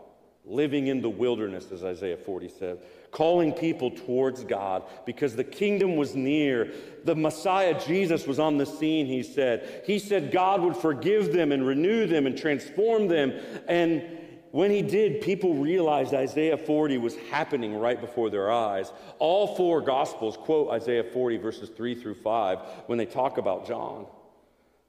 living 0.47 0.87
in 0.87 1.01
the 1.01 1.09
wilderness, 1.09 1.71
as 1.71 1.83
Isaiah 1.83 2.17
40 2.17 2.49
said 2.49 2.79
calling 3.11 3.53
people 3.53 3.91
towards 3.91 4.43
God 4.43 4.83
because 5.05 5.35
the 5.35 5.43
kingdom 5.43 5.95
was 5.95 6.15
near. 6.15 6.71
The 7.03 7.15
Messiah 7.15 7.79
Jesus 7.85 8.27
was 8.27 8.39
on 8.39 8.57
the 8.57 8.65
scene, 8.65 9.05
he 9.05 9.23
said. 9.23 9.83
He 9.85 9.99
said 9.99 10.31
God 10.31 10.61
would 10.61 10.75
forgive 10.75 11.33
them 11.33 11.51
and 11.51 11.65
renew 11.65 12.05
them 12.05 12.27
and 12.27 12.37
transform 12.37 13.07
them. 13.07 13.33
And 13.67 14.03
when 14.51 14.71
he 14.71 14.81
did, 14.81 15.21
people 15.21 15.55
realized 15.55 16.13
Isaiah 16.13 16.57
40 16.57 16.97
was 16.97 17.15
happening 17.31 17.75
right 17.75 17.99
before 17.99 18.29
their 18.29 18.51
eyes. 18.51 18.91
All 19.19 19.55
four 19.55 19.81
Gospels 19.81 20.37
quote 20.37 20.69
Isaiah 20.71 21.03
40, 21.03 21.37
verses 21.37 21.69
3 21.69 21.95
through 21.95 22.15
5, 22.15 22.59
when 22.87 22.97
they 22.97 23.05
talk 23.05 23.37
about 23.37 23.67
John. 23.67 24.05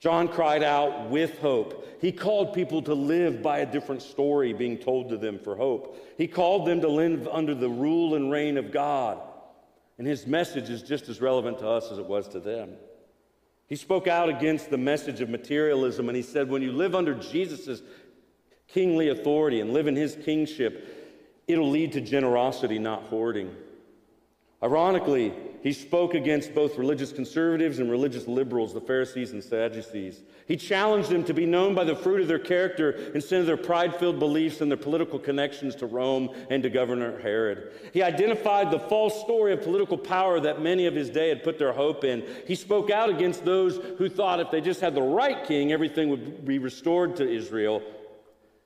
John 0.01 0.29
cried 0.29 0.63
out 0.63 1.11
with 1.11 1.39
hope. 1.41 1.87
He 2.01 2.13
called 2.13 2.53
people 2.53 2.83
to 2.83 2.95
live 2.95 3.43
by 3.43 3.59
a 3.59 3.67
different 3.67 4.03
story 4.03 4.53
being 4.53 4.79
told 4.79 5.09
to 5.09 5.17
them 5.17 5.39
for 5.39 5.57
hope. 5.57 5.97
He 6.17 6.29
called 6.29 6.67
them 6.67 6.81
to 6.83 6.89
live 6.89 7.27
under 7.29 7.55
the 7.55 7.69
rule 7.69 8.15
and 8.15 8.31
reign 8.31 8.57
of 8.57 8.71
God. 8.71 9.19
And 9.99 10.07
his 10.07 10.27
message 10.27 10.71
is 10.71 10.83
just 10.83 11.09
as 11.09 11.21
relevant 11.21 11.59
to 11.59 11.69
us 11.69 11.91
as 11.91 11.99
it 11.99 12.07
was 12.07 12.29
to 12.29 12.41
them. 12.41 12.75
He 13.67 13.77
spoke 13.77 14.07
out 14.07 14.29
against 14.29 14.71
the 14.71 14.79
message 14.79 15.21
of 15.21 15.29
materialism 15.29 16.09
and 16.09 16.17
he 16.17 16.23
said, 16.23 16.49
when 16.49 16.63
you 16.63 16.73
live 16.73 16.95
under 16.95 17.15
Jesus' 17.15 17.83
kingly 18.69 19.09
authority 19.09 19.61
and 19.61 19.73
live 19.73 19.89
in 19.89 19.97
his 19.97 20.17
kingship, 20.25 20.95
It'll 21.49 21.71
lead 21.71 21.93
to 21.93 22.03
generosity, 22.03 22.79
not 22.79 23.05
hoarding. 23.05 23.57
Ironically, 24.63 25.33
he 25.62 25.73
spoke 25.73 26.14
against 26.14 26.55
both 26.55 26.79
religious 26.79 27.12
conservatives 27.12 27.79
and 27.79 27.90
religious 27.90 28.27
liberals, 28.27 28.73
the 28.73 28.81
Pharisees 28.81 29.33
and 29.33 29.42
Sadducees. 29.42 30.21
He 30.47 30.57
challenged 30.57 31.11
them 31.11 31.25
to 31.25 31.35
be 31.35 31.47
known 31.47 31.75
by 31.75 31.85
the 31.85 31.97
fruit 31.97 32.21
of 32.21 32.29
their 32.29 32.38
character 32.38 32.92
instead 33.14 33.40
of 33.40 33.47
their 33.47 33.57
pride 33.57 33.94
filled 33.97 34.18
beliefs 34.18 34.61
and 34.61 34.71
their 34.71 34.79
political 34.79 35.18
connections 35.18 35.75
to 35.77 35.87
Rome 35.87 36.31
and 36.49 36.62
to 36.62 36.71
Governor 36.71 37.21
Herod. 37.21 37.73
He 37.92 38.03
identified 38.03 38.71
the 38.71 38.79
false 38.79 39.21
story 39.21 39.53
of 39.53 39.62
political 39.62 39.99
power 39.99 40.40
that 40.40 40.62
many 40.62 40.87
of 40.87 40.94
his 40.94 41.11
day 41.11 41.29
had 41.29 41.42
put 41.42 41.59
their 41.59 41.73
hope 41.73 42.05
in. 42.05 42.25
He 42.47 42.55
spoke 42.55 42.90
out 42.90 43.11
against 43.11 43.44
those 43.44 43.77
who 43.99 44.09
thought 44.09 44.40
if 44.40 44.51
they 44.51 44.61
just 44.61 44.81
had 44.81 44.94
the 44.94 45.03
right 45.03 45.44
king, 45.44 45.73
everything 45.73 46.09
would 46.09 46.47
be 46.47 46.59
restored 46.59 47.16
to 47.16 47.29
Israel. 47.29 47.83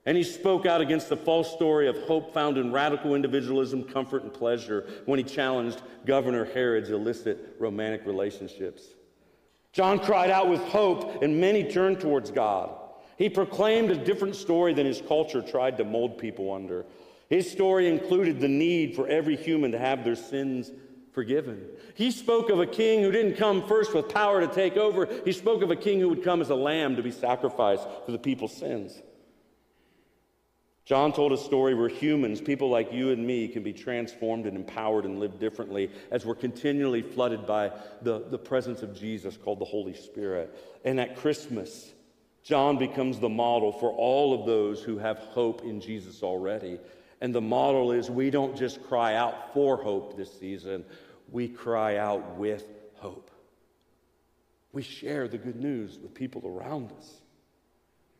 And 0.05 0.17
he 0.17 0.25
spoke 0.25 0.67
out 0.67 0.81
against 0.81 1.09
the 1.09 1.17
false 1.17 1.53
story 1.53 1.87
of 1.87 1.97
hope 2.03 2.35
found 2.35 2.59
in 2.59 2.73
radical 2.73 3.15
individualism, 3.15 3.85
comfort, 3.85 4.25
and 4.25 4.33
pleasure 4.33 4.85
when 5.07 5.19
he 5.19 5.25
challenged 5.25 5.81
Governor 6.05 6.45
Herod's 6.45 6.91
illicit 6.91 7.57
romantic 7.61 8.05
relationships. 8.05 8.83
John 9.73 10.01
cried 10.01 10.31
out 10.31 10.49
with 10.49 10.61
hope, 10.65 11.23
and 11.23 11.41
many 11.41 11.65
turned 11.65 12.01
towards 12.01 12.31
God. 12.31 12.71
He 13.17 13.29
proclaimed 13.29 13.91
a 13.91 13.97
different 13.97 14.35
story 14.35 14.75
than 14.75 14.87
his 14.87 15.01
culture 15.01 15.41
tried 15.41 15.79
to 15.79 15.85
mold 15.85 16.19
people 16.19 16.53
under. 16.53 16.85
His 17.29 17.51
story 17.51 17.89
included 17.89 18.41
the 18.41 18.49
need 18.49 18.97
for 18.97 19.07
every 19.07 19.37
human 19.37 19.73
to 19.73 19.79
have 19.79 20.05
their 20.05 20.17
sins 20.17 20.71
forgiven. 21.13 21.65
He 21.95 22.11
spoke 22.11 22.51
of 22.51 22.59
a 22.59 22.67
king 22.67 23.03
who 23.03 23.13
didn't 23.13 23.37
come 23.37 23.67
first 23.67 23.95
with 23.95 24.09
power 24.09 24.41
to 24.41 24.53
take 24.53 24.77
over, 24.77 25.09
he 25.25 25.33
spoke 25.33 25.63
of 25.63 25.71
a 25.71 25.77
king 25.77 26.01
who 26.01 26.09
would 26.09 26.25
come 26.25 26.41
as 26.41 26.51
a 26.51 26.55
lamb 26.55 26.97
to 26.97 27.03
be 27.03 27.11
sacrificed 27.13 27.87
for 28.05 28.13
the 28.13 28.19
people's 28.19 28.57
sins. 28.57 29.01
John 30.85 31.13
told 31.13 31.33
a 31.33 31.37
story 31.37 31.75
where 31.75 31.89
humans, 31.89 32.41
people 32.41 32.69
like 32.69 32.93
you 32.93 33.11
and 33.11 33.25
me, 33.25 33.47
can 33.47 33.63
be 33.63 33.73
transformed 33.73 34.47
and 34.47 34.57
empowered 34.57 35.05
and 35.05 35.21
live 35.21 35.39
differently 35.39 35.91
as 36.11 36.27
we're 36.27 36.35
continually 36.35 37.03
flooded 37.03 37.47
by 37.47 37.71
the, 38.03 38.25
the 38.31 38.39
presence 38.39 38.83
of 38.83 38.99
Jesus 38.99 39.37
called 39.37 39.61
the 39.61 39.65
Holy 39.65 39.95
Spirit. 39.95 40.53
And 40.85 40.99
at 40.99 41.17
Christmas, 41.17 41.93
John 42.43 42.79
becomes 42.79 43.21
the 43.21 43.29
model 43.29 43.71
for 43.71 43.91
all 43.93 44.39
of 44.39 44.45
those 44.45 44.83
who 44.83 44.99
have 44.99 45.19
hope 45.19 45.63
in 45.63 45.81
Jesus 45.81 46.25
already. 46.25 46.81
And 47.21 47.33
the 47.33 47.41
model 47.41 47.93
is 47.93 48.11
we 48.11 48.31
don't 48.31 48.57
just 48.57 48.83
cry 48.83 49.15
out 49.15 49.55
for 49.55 49.77
hope 49.77 50.17
this 50.17 50.37
season, 50.41 50.85
we 51.31 51.47
cry 51.47 51.97
out 51.97 52.37
with 52.37 52.65
hope. 52.97 53.31
We 54.73 54.83
share 54.83 55.29
the 55.29 55.39
good 55.39 55.57
news 55.57 55.99
with 56.03 56.15
people 56.15 56.43
around 56.45 56.91
us. 56.99 57.23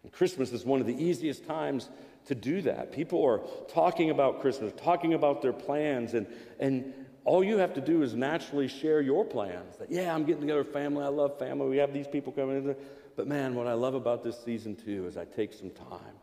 And 0.05 0.13
Christmas 0.13 0.53
is 0.53 0.65
one 0.65 0.81
of 0.81 0.87
the 0.87 1.03
easiest 1.03 1.47
times 1.47 1.89
to 2.27 2.35
do 2.35 2.63
that. 2.63 2.93
People 2.93 3.25
are 3.25 3.41
talking 3.69 4.11
about 4.11 4.41
Christmas, 4.41 4.73
talking 4.77 5.15
about 5.15 5.43
their 5.43 5.53
plans, 5.53 6.15
and, 6.15 6.27
and 6.61 6.93
all 7.25 7.43
you 7.43 7.59
have 7.59 7.75
to 7.75 7.81
do 7.81 8.03
is 8.03 8.15
naturally 8.15 8.69
share 8.69 9.01
your 9.01 9.25
plans. 9.25 9.77
That, 9.77 9.91
yeah, 9.91 10.15
I'm 10.15 10.25
getting 10.25 10.43
together 10.43 10.65
family. 10.65 11.05
I 11.05 11.09
love 11.09 11.39
family. 11.39 11.69
We 11.69 11.77
have 11.79 11.93
these 11.93 12.09
people 12.09 12.33
coming 12.33 12.57
in. 12.57 12.77
But 13.17 13.27
man, 13.27 13.55
what 13.55 13.67
I 13.67 13.75
love 13.75 13.95
about 13.95 14.25
this 14.25 14.43
season 14.43 14.75
too 14.75 15.07
is 15.07 15.17
I 15.17 15.25
take 15.25 15.53
some 15.53 15.71
time 15.71 16.17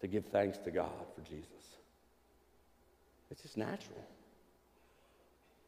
to 0.00 0.06
give 0.06 0.26
thanks 0.26 0.58
to 0.58 0.70
God 0.70 0.90
for 1.14 1.20
Jesus. 1.22 1.48
It's 3.30 3.42
just 3.42 3.56
natural. 3.56 4.04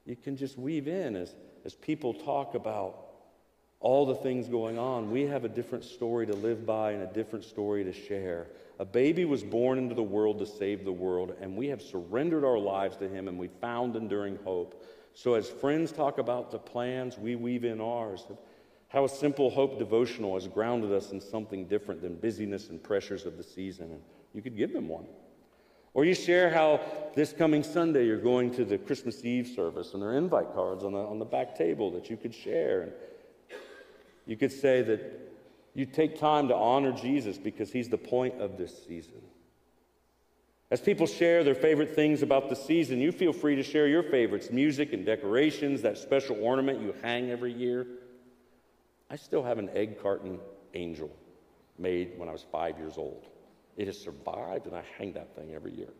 You 0.04 0.16
can 0.16 0.36
just 0.36 0.56
weave 0.56 0.88
in 0.88 1.16
as, 1.16 1.34
as 1.64 1.74
people 1.74 2.14
talk 2.14 2.54
about 2.54 3.06
all 3.80 4.06
the 4.06 4.14
things 4.14 4.48
going 4.48 4.78
on. 4.78 5.10
We 5.10 5.22
have 5.22 5.44
a 5.44 5.48
different 5.48 5.84
story 5.84 6.26
to 6.26 6.34
live 6.34 6.64
by 6.64 6.92
and 6.92 7.02
a 7.02 7.12
different 7.12 7.44
story 7.44 7.84
to 7.84 7.92
share. 7.92 8.46
A 8.78 8.84
baby 8.84 9.24
was 9.24 9.42
born 9.42 9.78
into 9.78 9.94
the 9.94 10.02
world 10.02 10.38
to 10.38 10.46
save 10.46 10.84
the 10.84 10.92
world, 10.92 11.34
and 11.40 11.56
we 11.56 11.68
have 11.68 11.80
surrendered 11.80 12.44
our 12.44 12.58
lives 12.58 12.96
to 12.98 13.08
him 13.08 13.26
and 13.26 13.38
we 13.38 13.48
found 13.48 13.96
enduring 13.96 14.38
hope. 14.44 14.84
So, 15.14 15.34
as 15.34 15.48
friends 15.48 15.92
talk 15.92 16.18
about 16.18 16.50
the 16.50 16.58
plans, 16.58 17.16
we 17.16 17.36
weave 17.36 17.64
in 17.64 17.80
ours. 17.80 18.26
How 18.88 19.04
a 19.04 19.08
simple 19.08 19.50
hope 19.50 19.78
devotional 19.78 20.34
has 20.34 20.46
grounded 20.46 20.92
us 20.92 21.10
in 21.10 21.20
something 21.20 21.66
different 21.66 22.02
than 22.02 22.16
busyness 22.16 22.68
and 22.68 22.82
pressures 22.82 23.24
of 23.24 23.36
the 23.38 23.42
season. 23.42 23.92
And 23.92 24.02
you 24.34 24.42
could 24.42 24.56
give 24.56 24.72
them 24.72 24.88
one. 24.88 25.06
Or 25.94 26.04
you 26.04 26.14
share 26.14 26.50
how 26.50 26.80
this 27.14 27.32
coming 27.32 27.62
Sunday 27.62 28.04
you're 28.04 28.20
going 28.20 28.50
to 28.56 28.66
the 28.66 28.76
Christmas 28.76 29.24
Eve 29.24 29.46
service 29.48 29.94
and 29.94 30.02
there 30.02 30.10
are 30.10 30.18
invite 30.18 30.52
cards 30.52 30.84
on 30.84 30.92
the, 30.92 30.98
on 30.98 31.18
the 31.18 31.24
back 31.24 31.56
table 31.56 31.90
that 31.92 32.10
you 32.10 32.18
could 32.18 32.34
share. 32.34 32.82
And 32.82 32.92
you 34.26 34.36
could 34.36 34.52
say 34.52 34.82
that 34.82 35.35
you 35.76 35.84
take 35.84 36.18
time 36.18 36.48
to 36.48 36.56
honor 36.56 36.90
Jesus 36.90 37.36
because 37.36 37.70
he's 37.70 37.90
the 37.90 37.98
point 37.98 38.40
of 38.40 38.56
this 38.56 38.86
season. 38.86 39.20
As 40.70 40.80
people 40.80 41.06
share 41.06 41.44
their 41.44 41.54
favorite 41.54 41.94
things 41.94 42.22
about 42.22 42.48
the 42.48 42.56
season, 42.56 42.98
you 42.98 43.12
feel 43.12 43.34
free 43.34 43.56
to 43.56 43.62
share 43.62 43.86
your 43.86 44.02
favorites 44.02 44.50
music 44.50 44.94
and 44.94 45.04
decorations, 45.04 45.82
that 45.82 45.98
special 45.98 46.42
ornament 46.42 46.80
you 46.80 46.94
hang 47.02 47.30
every 47.30 47.52
year. 47.52 47.86
I 49.10 49.16
still 49.16 49.42
have 49.42 49.58
an 49.58 49.68
egg 49.74 50.02
carton 50.02 50.40
angel 50.72 51.14
made 51.78 52.12
when 52.16 52.30
I 52.30 52.32
was 52.32 52.46
five 52.50 52.78
years 52.78 52.94
old. 52.96 53.26
It 53.76 53.86
has 53.86 54.00
survived, 54.00 54.66
and 54.66 54.74
I 54.74 54.82
hang 54.96 55.12
that 55.12 55.36
thing 55.36 55.54
every 55.54 55.72
year. 55.74 55.92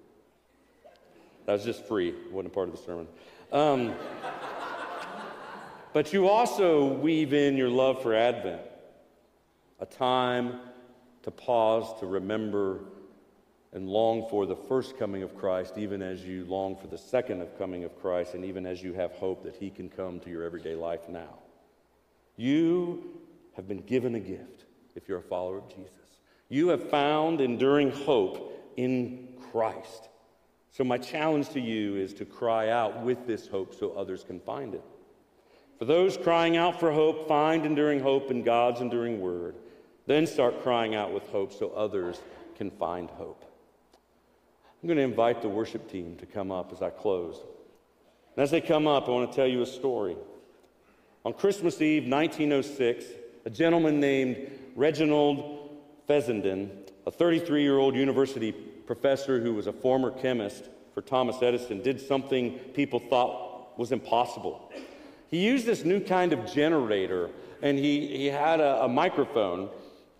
That 1.44 1.52
was 1.52 1.64
just 1.64 1.84
free, 1.84 2.08
it 2.08 2.32
wasn't 2.32 2.54
part 2.54 2.70
of 2.70 2.76
the 2.76 2.82
sermon. 2.82 3.08
Um, 3.52 3.94
but 5.92 6.14
you 6.14 6.28
also 6.28 6.94
weave 6.94 7.34
in 7.34 7.58
your 7.58 7.68
love 7.68 8.00
for 8.00 8.14
Advent 8.14 8.62
a 9.80 9.86
time 9.86 10.60
to 11.22 11.30
pause, 11.30 11.98
to 12.00 12.06
remember, 12.06 12.80
and 13.72 13.88
long 13.88 14.26
for 14.30 14.46
the 14.46 14.56
first 14.56 14.96
coming 14.96 15.22
of 15.22 15.36
Christ, 15.36 15.76
even 15.76 16.00
as 16.00 16.24
you 16.24 16.44
long 16.46 16.76
for 16.76 16.86
the 16.86 16.96
second 16.96 17.42
of 17.42 17.58
coming 17.58 17.84
of 17.84 18.00
Christ, 18.00 18.34
and 18.34 18.44
even 18.44 18.64
as 18.64 18.82
you 18.82 18.94
have 18.94 19.12
hope 19.12 19.42
that 19.42 19.56
He 19.56 19.70
can 19.70 19.88
come 19.88 20.20
to 20.20 20.30
your 20.30 20.44
everyday 20.44 20.74
life 20.74 21.08
now. 21.08 21.38
You 22.36 23.20
have 23.54 23.66
been 23.68 23.82
given 23.82 24.14
a 24.14 24.20
gift 24.20 24.64
if 24.94 25.08
you're 25.08 25.18
a 25.18 25.22
follower 25.22 25.58
of 25.58 25.68
Jesus. 25.68 25.92
You 26.48 26.68
have 26.68 26.88
found 26.88 27.40
enduring 27.40 27.90
hope 27.90 28.72
in 28.76 29.28
Christ. 29.50 30.08
So, 30.70 30.84
my 30.84 30.98
challenge 30.98 31.50
to 31.50 31.60
you 31.60 31.96
is 31.96 32.12
to 32.14 32.24
cry 32.24 32.70
out 32.70 33.02
with 33.02 33.26
this 33.26 33.46
hope 33.46 33.74
so 33.74 33.92
others 33.92 34.24
can 34.24 34.40
find 34.40 34.74
it. 34.74 34.84
For 35.78 35.84
those 35.84 36.16
crying 36.16 36.56
out 36.56 36.78
for 36.78 36.92
hope, 36.92 37.28
find 37.28 37.66
enduring 37.66 38.00
hope 38.00 38.30
in 38.30 38.42
God's 38.42 38.80
enduring 38.80 39.20
word. 39.20 39.56
Then 40.06 40.26
start 40.26 40.62
crying 40.62 40.94
out 40.94 41.12
with 41.12 41.24
hope 41.28 41.52
so 41.52 41.70
others 41.70 42.20
can 42.56 42.70
find 42.70 43.10
hope. 43.10 43.44
I'm 44.82 44.88
going 44.88 44.98
to 44.98 45.02
invite 45.02 45.42
the 45.42 45.48
worship 45.48 45.90
team 45.90 46.16
to 46.16 46.26
come 46.26 46.52
up 46.52 46.72
as 46.72 46.80
I 46.80 46.90
close. 46.90 47.40
And 48.36 48.42
as 48.42 48.50
they 48.50 48.60
come 48.60 48.86
up, 48.86 49.08
I 49.08 49.10
want 49.10 49.30
to 49.30 49.36
tell 49.36 49.46
you 49.46 49.62
a 49.62 49.66
story. 49.66 50.16
On 51.24 51.32
Christmas 51.32 51.80
Eve, 51.82 52.04
1906, 52.04 53.04
a 53.46 53.50
gentleman 53.50 53.98
named 53.98 54.50
Reginald 54.76 55.70
Fessenden, 56.06 56.70
a 57.06 57.10
33 57.10 57.62
year 57.62 57.78
old 57.78 57.96
university 57.96 58.52
professor 58.52 59.40
who 59.40 59.54
was 59.54 59.66
a 59.66 59.72
former 59.72 60.12
chemist 60.12 60.68
for 60.94 61.02
Thomas 61.02 61.42
Edison, 61.42 61.82
did 61.82 62.00
something 62.00 62.58
people 62.74 63.00
thought 63.00 63.76
was 63.76 63.90
impossible. 63.90 64.70
He 65.28 65.44
used 65.44 65.66
this 65.66 65.84
new 65.84 65.98
kind 65.98 66.32
of 66.32 66.46
generator, 66.52 67.30
and 67.60 67.76
he, 67.76 68.06
he 68.06 68.26
had 68.26 68.60
a, 68.60 68.84
a 68.84 68.88
microphone 68.88 69.68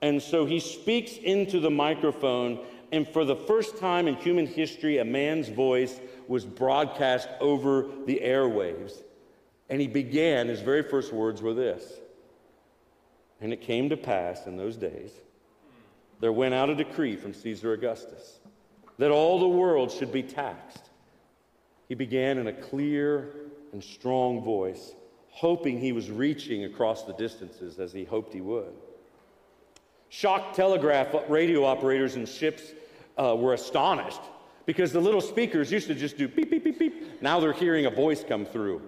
and 0.03 0.21
so 0.23 0.45
he 0.45 0.61
speaks 0.61 1.17
into 1.17 1.61
the 1.61 1.71
microphone, 1.71 2.61
and 2.93 3.09
for 3.09 3.25
the 3.25 3.37
first 3.37 3.79
time 3.79 4.09
in 4.09 4.17
human 4.17 4.47
history, 4.47 4.99
a 4.99 5.05
man's 5.05 5.49
voice 5.49 5.99
was 6.29 6.45
broadcast 6.45 7.29
over 7.41 7.87
the 8.07 8.21
airwaves. 8.23 9.03
And 9.69 9.81
he 9.81 9.89
began, 9.89 10.49
his 10.49 10.61
very 10.61 10.83
first 10.83 11.13
words 11.13 11.43
were 11.43 11.55
this 11.55 11.95
And 13.41 13.53
it 13.53 13.61
came 13.61 13.89
to 13.89 13.97
pass 13.97 14.47
in 14.47 14.57
those 14.57 14.77
days, 14.77 15.11
there 16.21 16.33
went 16.33 16.55
out 16.55 16.71
a 16.71 16.75
decree 16.75 17.17
from 17.17 17.35
Caesar 17.35 17.73
Augustus 17.73 18.39
that 18.99 19.11
all 19.11 19.39
the 19.39 19.49
world 19.49 19.91
should 19.91 20.13
be 20.13 20.23
taxed. 20.23 20.91
He 21.89 21.95
began 21.95 22.39
in 22.39 22.47
a 22.47 22.53
clear 22.53 23.35
and 23.73 23.83
strong 23.83 24.43
voice, 24.43 24.95
hoping 25.29 25.79
he 25.79 25.93
was 25.93 26.11
reaching 26.11 26.65
across 26.65 27.03
the 27.03 27.13
distances 27.13 27.79
as 27.79 27.93
he 27.93 28.05
hoped 28.05 28.33
he 28.33 28.41
would. 28.41 28.73
Shock 30.09 30.55
telegraph 30.55 31.15
radio 31.29 31.65
operators 31.65 32.17
in 32.17 32.27
ships 32.27 32.73
uh, 33.19 33.35
were 33.37 33.55
astonished 33.55 34.21
because 34.65 34.93
the 34.93 35.01
little 35.01 35.21
speakers 35.21 35.71
used 35.71 35.87
to 35.89 35.95
just 35.95 36.17
do 36.17 36.29
beep, 36.29 36.51
beep, 36.51 36.65
beep, 36.65 36.79
beep. 36.79 37.23
Now 37.23 37.41
they're 37.41 37.53
hearing 37.53 37.87
a 37.87 37.91
voice 37.91 38.25
come 38.27 38.45
through. 38.45 38.83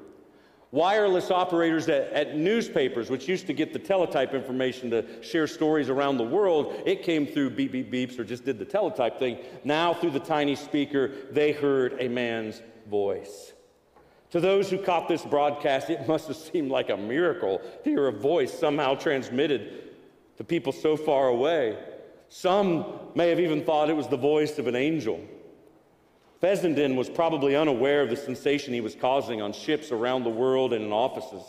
Wireless 0.70 1.30
operators 1.30 1.88
at, 1.88 2.12
at, 2.12 2.36
newspapers, 2.36 3.08
which 3.08 3.26
used 3.26 3.46
to 3.46 3.54
get 3.54 3.72
the 3.72 3.78
teletype 3.78 4.34
information 4.34 4.90
to 4.90 5.22
share 5.22 5.46
stories 5.46 5.88
around 5.88 6.18
the 6.18 6.24
world, 6.24 6.82
it 6.84 7.02
came 7.02 7.26
through 7.26 7.50
beep, 7.50 7.72
beep, 7.72 7.90
beeps 7.90 8.18
or 8.18 8.24
just 8.24 8.44
did 8.44 8.58
the 8.58 8.66
teletype 8.66 9.18
thing. 9.18 9.38
Now, 9.64 9.94
through 9.94 10.10
the 10.10 10.20
tiny 10.20 10.56
speaker, 10.56 11.10
they 11.30 11.52
heard 11.52 11.96
a 12.00 12.08
man's 12.08 12.60
voice. 12.86 13.54
To 14.32 14.40
those 14.40 14.68
who 14.68 14.76
caught 14.76 15.08
this 15.08 15.24
broadcast, 15.24 15.88
it 15.88 16.06
must 16.06 16.28
have 16.28 16.36
seemed 16.36 16.70
like 16.70 16.90
a 16.90 16.96
miracle 16.98 17.62
to 17.82 17.90
hear 17.90 18.08
a 18.08 18.12
voice 18.12 18.52
somehow 18.52 18.94
transmitted 18.94 19.87
to 20.38 20.44
people 20.44 20.72
so 20.72 20.96
far 20.96 21.28
away. 21.28 21.76
Some 22.28 22.84
may 23.14 23.28
have 23.28 23.40
even 23.40 23.64
thought 23.64 23.90
it 23.90 23.96
was 23.96 24.08
the 24.08 24.16
voice 24.16 24.58
of 24.58 24.66
an 24.66 24.76
angel. 24.76 25.20
Fessenden 26.40 26.94
was 26.94 27.10
probably 27.10 27.56
unaware 27.56 28.02
of 28.02 28.10
the 28.10 28.16
sensation 28.16 28.72
he 28.72 28.80
was 28.80 28.94
causing 28.94 29.42
on 29.42 29.52
ships 29.52 29.90
around 29.90 30.22
the 30.22 30.30
world 30.30 30.72
and 30.72 30.84
in 30.84 30.92
offices. 30.92 31.42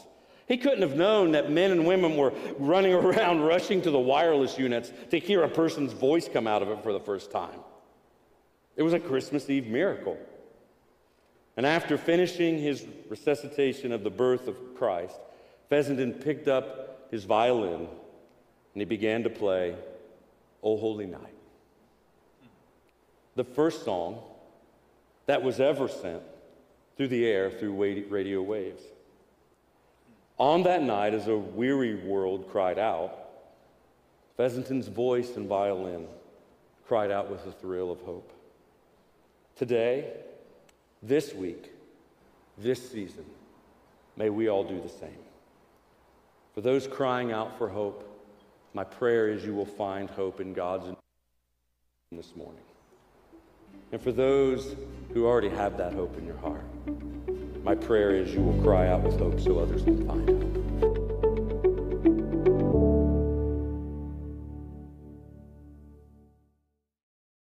He 0.48 0.58
couldn't 0.58 0.82
have 0.82 0.96
known 0.96 1.34
that 1.34 1.52
men 1.52 1.72
and 1.72 1.86
women 1.86 2.18
were 2.18 2.34
running 2.58 2.94
around 2.96 3.42
rushing 3.42 3.84
to 3.84 3.92
the 3.92 4.00
wireless 4.00 4.58
units 4.58 4.92
to 5.12 5.20
hear 5.20 5.44
a 5.44 5.50
person's 5.50 5.94
voice 5.94 6.28
come 6.28 6.48
out 6.48 6.64
of 6.64 6.70
it 6.70 6.82
for 6.82 6.92
the 6.92 7.00
first 7.00 7.32
time. 7.32 7.60
It 8.76 8.82
was 8.82 8.94
a 8.94 9.00
Christmas 9.00 9.48
Eve 9.50 9.68
miracle. 9.68 10.18
And 11.56 11.66
after 11.66 11.98
finishing 11.98 12.58
his 12.58 12.86
resuscitation 13.10 13.92
of 13.92 14.04
the 14.04 14.10
birth 14.10 14.48
of 14.48 14.58
Christ, 14.76 15.20
Fessenden 15.70 16.14
picked 16.14 16.48
up 16.48 17.10
his 17.12 17.26
violin 17.26 17.88
and 18.74 18.82
he 18.82 18.86
began 18.86 19.24
to 19.24 19.30
play 19.30 19.76
O 20.64 20.78
Holy 20.78 21.06
Night. 21.06 21.36
The 23.36 23.44
first 23.44 23.86
song 23.86 24.20
that 25.26 25.44
was 25.44 25.60
ever 25.60 25.88
sent 25.88 26.22
through 26.98 27.08
the 27.08 27.26
air 27.26 27.50
through 27.50 27.74
radio 28.10 28.42
waves. 28.42 28.84
On 30.38 30.64
that 30.64 30.84
night, 30.84 31.14
as 31.14 31.28
a 31.28 31.38
weary 31.38 31.96
world 31.96 32.50
cried 32.50 32.80
out, 32.80 33.30
Fessenden's 34.38 34.88
voice 34.88 35.36
and 35.36 35.48
violin 35.48 36.08
cried 36.88 37.12
out 37.12 37.30
with 37.30 37.46
a 37.46 37.52
thrill 37.52 37.92
of 37.92 38.02
hope. 38.02 38.32
Today, 39.56 40.14
this 41.04 41.34
week, 41.34 41.72
this 42.58 42.92
season, 42.92 43.26
may 44.18 44.30
we 44.30 44.50
all 44.50 44.64
do 44.64 44.82
the 44.82 44.90
same. 44.90 45.20
For 46.56 46.62
those 46.62 46.88
crying 46.88 47.32
out 47.32 47.58
for 47.58 47.70
hope, 47.70 48.09
my 48.74 48.84
prayer 48.84 49.30
is 49.30 49.44
you 49.44 49.54
will 49.54 49.66
find 49.66 50.10
hope 50.10 50.40
in 50.40 50.54
God's 50.54 50.86
this 52.12 52.36
morning. 52.36 52.62
And 53.92 54.02
for 54.02 54.12
those 54.12 54.76
who 55.14 55.26
already 55.26 55.50
have 55.50 55.78
that 55.78 55.94
hope 55.94 56.18
in 56.18 56.26
your 56.26 56.38
heart, 56.38 56.66
my 57.64 57.76
prayer 57.76 58.12
is 58.12 58.34
you 58.34 58.42
will 58.42 58.62
cry 58.64 58.88
out 58.88 59.02
with 59.02 59.20
hope 59.20 59.40
so 59.40 59.60
others 59.60 59.84
can 59.84 60.08
find 60.08 60.30
hope. 60.30 60.59